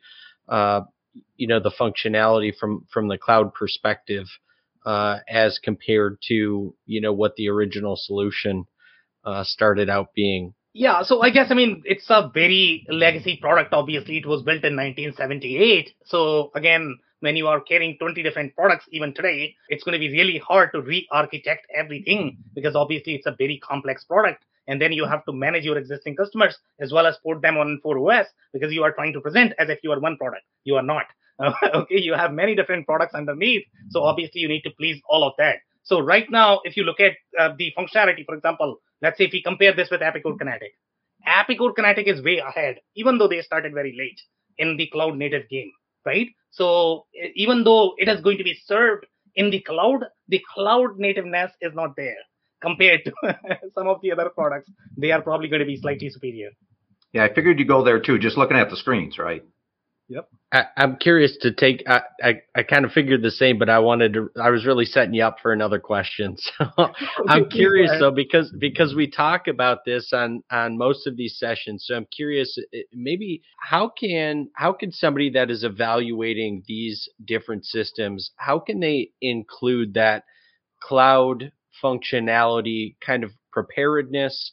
[0.48, 0.82] uh,
[1.36, 4.26] you know, the functionality from from the cloud perspective,
[4.84, 8.66] uh, as compared to you know what the original solution
[9.24, 10.54] uh, started out being?
[10.74, 13.74] Yeah, so I guess I mean it's a very legacy product.
[13.74, 15.92] Obviously, it was built in 1978.
[16.06, 20.10] So again, when you are carrying 20 different products even today, it's going to be
[20.10, 24.44] really hard to re-architect everything because obviously it's a very complex product.
[24.66, 27.78] And then you have to manage your existing customers as well as put them on
[27.84, 30.44] Infor OS because you are trying to present as if you are one product.
[30.64, 31.06] You are not.
[31.74, 33.64] okay, you have many different products underneath.
[33.90, 35.56] So obviously you need to please all of that.
[35.84, 39.32] So right now, if you look at uh, the functionality, for example, let's say if
[39.32, 40.72] we compare this with Epicor Kinetic,
[41.26, 44.20] Epicor Kinetic is way ahead, even though they started very late
[44.58, 45.70] in the cloud native game,
[46.04, 46.28] right?
[46.50, 51.50] So even though it is going to be served in the cloud, the cloud nativeness
[51.60, 52.16] is not there
[52.60, 53.12] compared to
[53.74, 54.70] some of the other products.
[54.96, 56.50] They are probably going to be slightly superior.
[57.12, 59.42] Yeah, I figured you go there too, just looking at the screens, right?
[60.12, 60.28] Yep.
[60.52, 61.82] I, am curious to take.
[61.88, 64.28] I, I, I kind of figured the same, but I wanted to.
[64.38, 66.36] I was really setting you up for another question.
[66.58, 66.66] So
[67.28, 71.86] I'm curious though because because we talk about this on on most of these sessions.
[71.86, 72.58] So I'm curious,
[72.92, 79.12] maybe how can how can somebody that is evaluating these different systems, how can they
[79.22, 80.24] include that
[80.82, 81.52] cloud
[81.82, 84.52] functionality kind of preparedness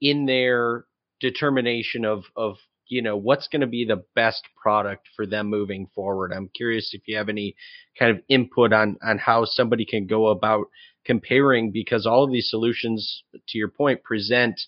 [0.00, 0.84] in their
[1.20, 2.58] determination of of
[2.90, 6.32] you know what's going to be the best product for them moving forward?
[6.32, 7.54] I'm curious if you have any
[7.98, 10.66] kind of input on on how somebody can go about
[11.06, 14.60] comparing because all of these solutions to your point present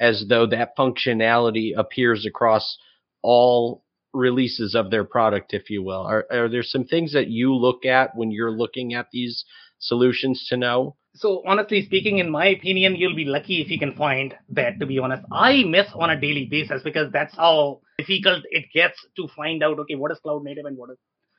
[0.00, 2.76] as though that functionality appears across
[3.22, 6.02] all releases of their product if you will.
[6.02, 9.44] Are, are there some things that you look at when you're looking at these
[9.78, 13.94] solutions to know so honestly speaking, in my opinion, you'll be lucky if you can
[13.94, 14.80] find that.
[14.80, 18.98] To be honest, I miss on a daily basis because that's how difficult it gets
[19.16, 19.78] to find out.
[19.80, 20.98] Okay, what is cloud native and what is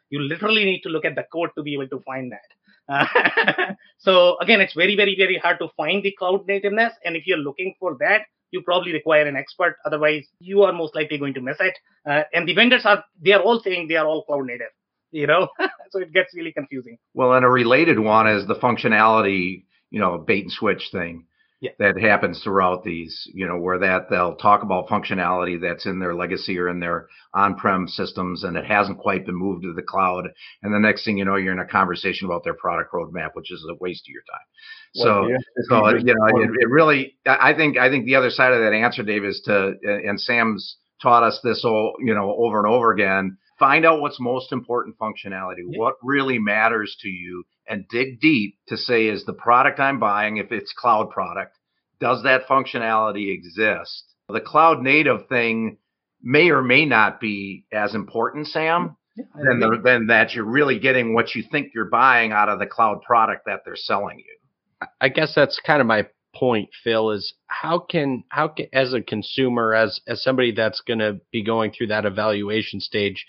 [0.10, 2.50] you literally need to look at the code to be able to find that.
[2.92, 6.94] Uh, so again, it's very, very, very hard to find the cloud nativeness.
[7.06, 8.22] And if you're looking for that,
[8.52, 9.78] you probably require an expert.
[9.86, 11.78] Otherwise, you are most likely going to miss it.
[12.08, 14.70] Uh, and the vendors are, they are all saying they are all cloud native,
[15.12, 15.48] you know,
[15.92, 16.98] so it gets really confusing.
[17.14, 21.26] Well, and a related one is the functionality you know, a bait and switch thing
[21.62, 21.72] yeah.
[21.80, 26.16] that happens throughout these, you know, where that they'll talk about functionality that's in their
[26.16, 30.30] legacy or in their on-prem systems and it hasn't quite been moved to the cloud.
[30.64, 33.52] And the next thing you know, you're in a conversation about their product roadmap, which
[33.52, 34.46] is a waste of your time.
[34.94, 35.38] So, well, yeah,
[35.70, 38.74] so you know, it, it, really, I think, I think the other side of that
[38.74, 42.92] answer, Dave, is to, and Sam's taught us this, all, you know, over and over
[42.92, 43.38] again.
[43.60, 45.80] Find out what's most important functionality, yeah.
[45.80, 50.38] what really matters to you, and dig deep to say, is the product I'm buying,
[50.38, 51.58] if it's cloud product,
[52.00, 54.06] does that functionality exist?
[54.30, 55.78] The cloud native thing
[56.22, 60.80] may or may not be as important, Sam, yeah, than, the, than that you're really
[60.80, 64.88] getting what you think you're buying out of the cloud product that they're selling you.
[65.02, 69.02] I guess that's kind of my point, Phil, is how can how can as a
[69.02, 73.26] consumer, as as somebody that's going to be going through that evaluation stage,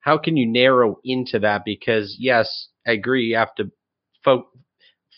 [0.00, 1.62] how can you narrow into that?
[1.64, 3.70] Because yes, I agree, you have to
[4.24, 4.48] fo-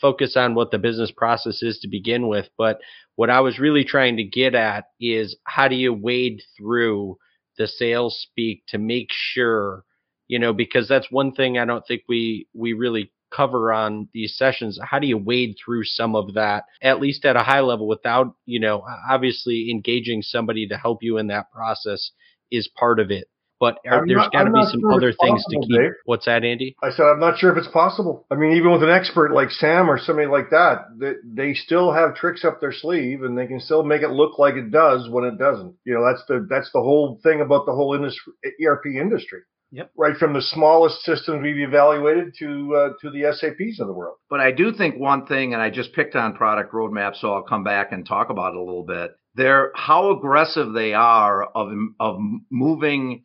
[0.00, 2.48] focus on what the business process is to begin with.
[2.56, 2.80] But
[3.16, 7.18] what I was really trying to get at is how do you wade through
[7.58, 9.84] the sales speak to make sure,
[10.28, 14.36] you know, because that's one thing I don't think we we really cover on these
[14.36, 17.86] sessions how do you wade through some of that at least at a high level
[17.86, 22.10] without you know obviously engaging somebody to help you in that process
[22.50, 23.28] is part of it
[23.60, 25.78] but are, there's got to be some sure other things possible, to keep.
[25.78, 25.90] Dave.
[26.06, 26.74] What's that, Andy?
[26.82, 28.26] I said I'm not sure if it's possible.
[28.30, 31.92] I mean, even with an expert like Sam or somebody like that, they, they still
[31.92, 35.08] have tricks up their sleeve, and they can still make it look like it does
[35.10, 35.74] when it doesn't.
[35.84, 38.32] You know, that's the that's the whole thing about the whole industry,
[38.64, 39.40] ERP industry.
[39.72, 39.92] Yep.
[39.96, 44.16] Right from the smallest systems we've evaluated to uh, to the SAPs of the world.
[44.28, 47.42] But I do think one thing, and I just picked on product roadmap, so I'll
[47.42, 51.72] come back and talk about it a little bit they're how aggressive they are of
[51.98, 52.18] of
[52.50, 53.24] moving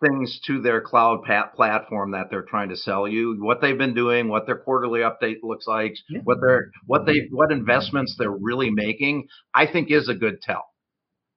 [0.00, 3.94] things to their cloud pat- platform that they're trying to sell you what they've been
[3.94, 6.20] doing what their quarterly update looks like yeah.
[6.24, 10.64] what they're what they what investments they're really making i think is a good tell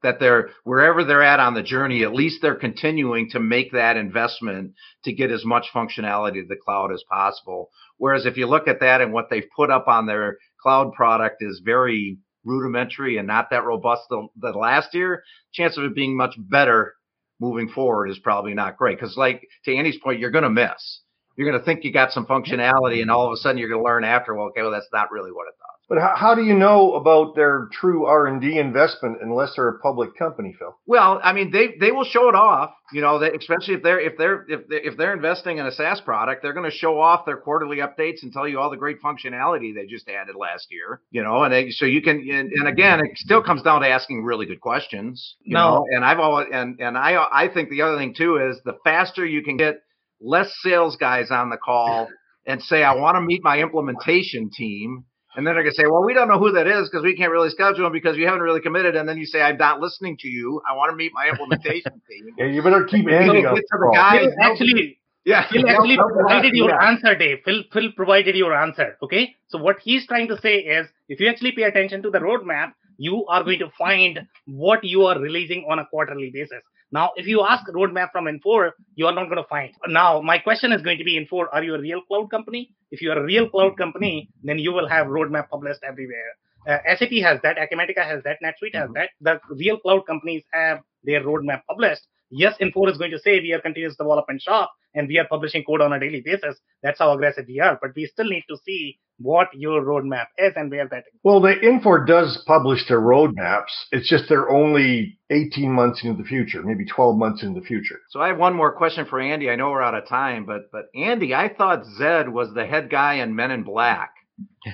[0.03, 3.97] that they're wherever they're at on the journey at least they're continuing to make that
[3.97, 8.67] investment to get as much functionality to the cloud as possible whereas if you look
[8.67, 13.27] at that and what they've put up on their cloud product is very rudimentary and
[13.27, 15.23] not that robust the, the last year,
[15.53, 16.95] chance of it being much better
[17.39, 18.97] moving forward is probably not great.
[18.99, 21.01] Because, like to Andy's point, you're going to miss.
[21.37, 23.81] You're going to think you got some functionality, and all of a sudden you're going
[23.81, 25.55] to learn after, well, okay, well, that's not really what it.
[25.91, 29.67] But how, how do you know about their true R and D investment unless they're
[29.67, 30.73] a public company, Phil?
[30.85, 32.71] Well, I mean, they they will show it off.
[32.93, 35.71] You know, they, especially if they're if they're if they're, if they're investing in a
[35.71, 38.77] SaaS product, they're going to show off their quarterly updates and tell you all the
[38.77, 41.01] great functionality they just added last year.
[41.11, 43.89] You know, and they, so you can and, and again, it still comes down to
[43.89, 45.35] asking really good questions.
[45.43, 45.71] You No.
[45.71, 48.77] know, and I've always and and I I think the other thing too is the
[48.85, 49.81] faster you can get
[50.21, 52.07] less sales guys on the call
[52.47, 55.03] and say, I want to meet my implementation team.
[55.35, 57.15] And then they're going to say, well, we don't know who that is because we
[57.15, 58.95] can't really schedule them because you haven't really committed.
[58.97, 60.61] And then you say, I'm not listening to you.
[60.69, 62.33] I want to meet my implementation team.
[62.37, 65.47] Yeah, you better keep So Andy get to the the Phil actually, Yeah.
[65.49, 66.83] Phil They'll- actually they'll provided after your that.
[66.83, 67.37] answer, Dave.
[67.45, 68.97] Phil, Phil provided your answer.
[69.01, 69.35] Okay.
[69.47, 72.73] So what he's trying to say is, if you actually pay attention to the roadmap,
[72.97, 76.61] you are going to find what you are releasing on a quarterly basis.
[76.91, 79.73] Now, if you ask roadmap from Infor, you are not going to find.
[79.87, 82.73] Now, my question is going to be Infor, are you a real cloud company?
[82.91, 86.31] If you are a real cloud company, then you will have roadmap published everywhere.
[86.67, 89.09] Uh, SAP has that, Acumatica has that, NetSuite has that.
[89.21, 92.01] The real cloud companies have their roadmap published.
[92.29, 95.63] Yes, Infor is going to say we are continuous development shop and we are publishing
[95.63, 96.57] code on a daily basis.
[96.83, 97.79] That's how aggressive we are.
[97.81, 101.19] But we still need to see what your roadmap is and where that is.
[101.23, 103.71] Well, the Infor does publish their roadmaps.
[103.91, 107.99] It's just they're only 18 months into the future, maybe 12 months into the future.
[108.09, 109.49] So I have one more question for Andy.
[109.49, 112.89] I know we're out of time, but but Andy, I thought Zed was the head
[112.89, 114.11] guy in Men in Black.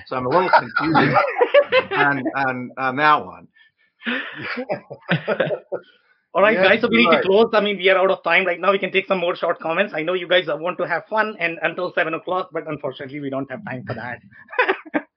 [0.06, 1.16] So I'm a little confused
[1.92, 3.48] on, on on that one.
[6.38, 6.80] All right, Yes, guys.
[6.82, 7.50] So we need to close.
[7.52, 8.70] I mean, we are out of time right now.
[8.70, 9.92] We can take some more short comments.
[9.92, 13.28] I know you guys want to have fun and until seven o'clock, but unfortunately, we
[13.28, 14.20] don't have time for that.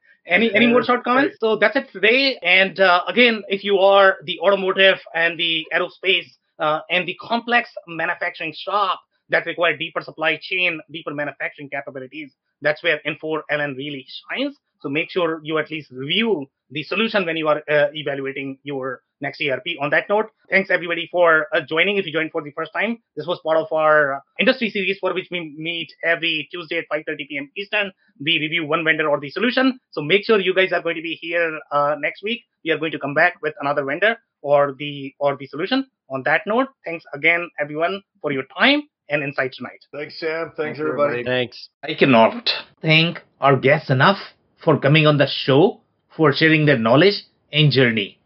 [0.26, 1.38] any any more short comments?
[1.39, 2.39] So that's it today.
[2.41, 6.26] And uh, again, if you are the automotive and the aerospace
[6.57, 8.99] uh, and the complex manufacturing shop
[9.30, 12.32] that require deeper supply chain, deeper manufacturing capabilities,
[12.63, 14.57] that's where Infor LN really shines.
[14.80, 19.03] So make sure you at least review the solution when you are uh, evaluating your
[19.22, 19.78] next ERP.
[19.82, 21.97] On that note, thanks everybody for uh, joining.
[21.97, 24.97] If you joined for the first time, this was part of our uh, industry series
[24.99, 27.51] for which we meet every Tuesday at 5:30 p.m.
[27.57, 27.91] Eastern.
[28.19, 29.80] We review one vendor or the solution.
[29.91, 32.41] So make sure you guys are going to be here uh, next week.
[32.63, 35.88] We are going to come back with another vendor or the or the solution.
[36.09, 39.86] On that note, thanks again everyone for your time and insight tonight.
[39.93, 40.45] Thanks, Sam.
[40.45, 41.19] Thanks, Thanks, everybody.
[41.19, 41.24] everybody.
[41.24, 41.69] Thanks.
[41.84, 42.49] I cannot
[42.82, 44.17] thank our guests enough
[44.63, 45.82] for coming on the show,
[46.15, 48.20] for sharing their knowledge and journey.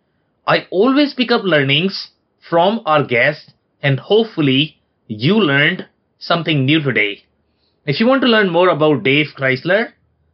[0.47, 2.11] I always pick up learnings
[2.49, 5.87] from our guests, and hopefully, you learned
[6.19, 7.23] something new today.
[7.85, 9.93] If you want to learn more about Dave Chrysler,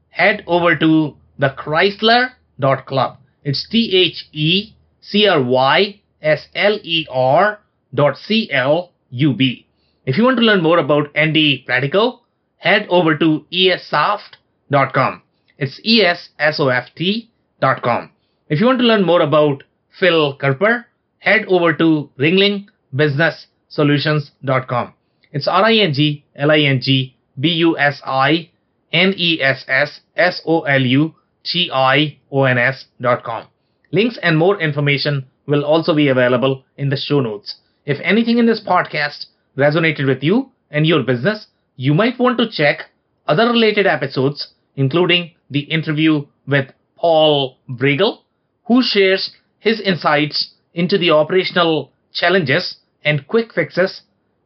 [0.10, 3.18] head over to thechrysler.club.
[3.44, 7.60] It's T H E C R Y S L E R
[7.94, 9.66] dot C L U B.
[10.06, 12.20] If you want to learn more about Andy Pratico,
[12.58, 15.22] head over to essoft.com.
[15.58, 17.22] It's E-S-S-O-F-T.com.
[18.50, 19.64] If you want to learn more about
[20.00, 20.86] Phil Kerper,
[21.20, 24.94] head over to ringlingbusinesssolutions.com.
[25.34, 28.50] It's R I N G L I N G B U S I
[28.92, 33.48] N E S S S O L U T I O N S.com.
[33.92, 37.56] Links and more information will also be available in the show notes.
[37.86, 39.26] If anything in this podcast
[39.58, 42.90] resonated with you and your business, you might want to check
[43.28, 46.68] other related episodes, including the interview with
[46.98, 48.20] Paul Bregel,
[48.66, 49.32] who shares
[49.62, 54.02] his insights into the operational challenges and quick fixes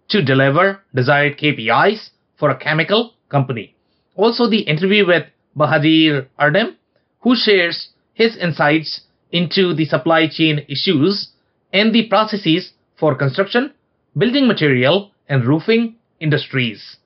[0.09, 3.75] to deliver desired KPIs for a chemical company.
[4.15, 5.23] Also, the interview with
[5.57, 6.75] Bahadir Ardem,
[7.21, 9.01] who shares his insights
[9.31, 11.29] into the supply chain issues
[11.71, 13.73] and the processes for construction,
[14.17, 16.97] building material, and roofing industries.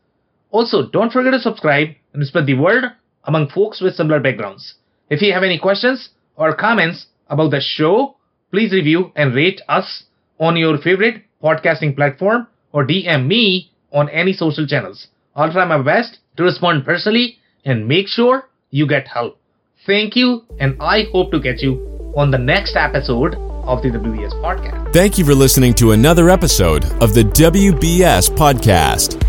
[0.51, 2.85] Also, don't forget to subscribe and spread the word
[3.25, 4.75] among folks with similar backgrounds.
[5.09, 8.15] If you have any questions or comments about the show,
[8.51, 10.03] please review and rate us
[10.39, 15.07] on your favorite podcasting platform or DM me on any social channels.
[15.35, 19.37] I'll try my best to respond personally and make sure you get help.
[19.85, 24.33] Thank you, and I hope to catch you on the next episode of the WBS
[24.43, 24.93] podcast.
[24.93, 29.28] Thank you for listening to another episode of the WBS Podcast.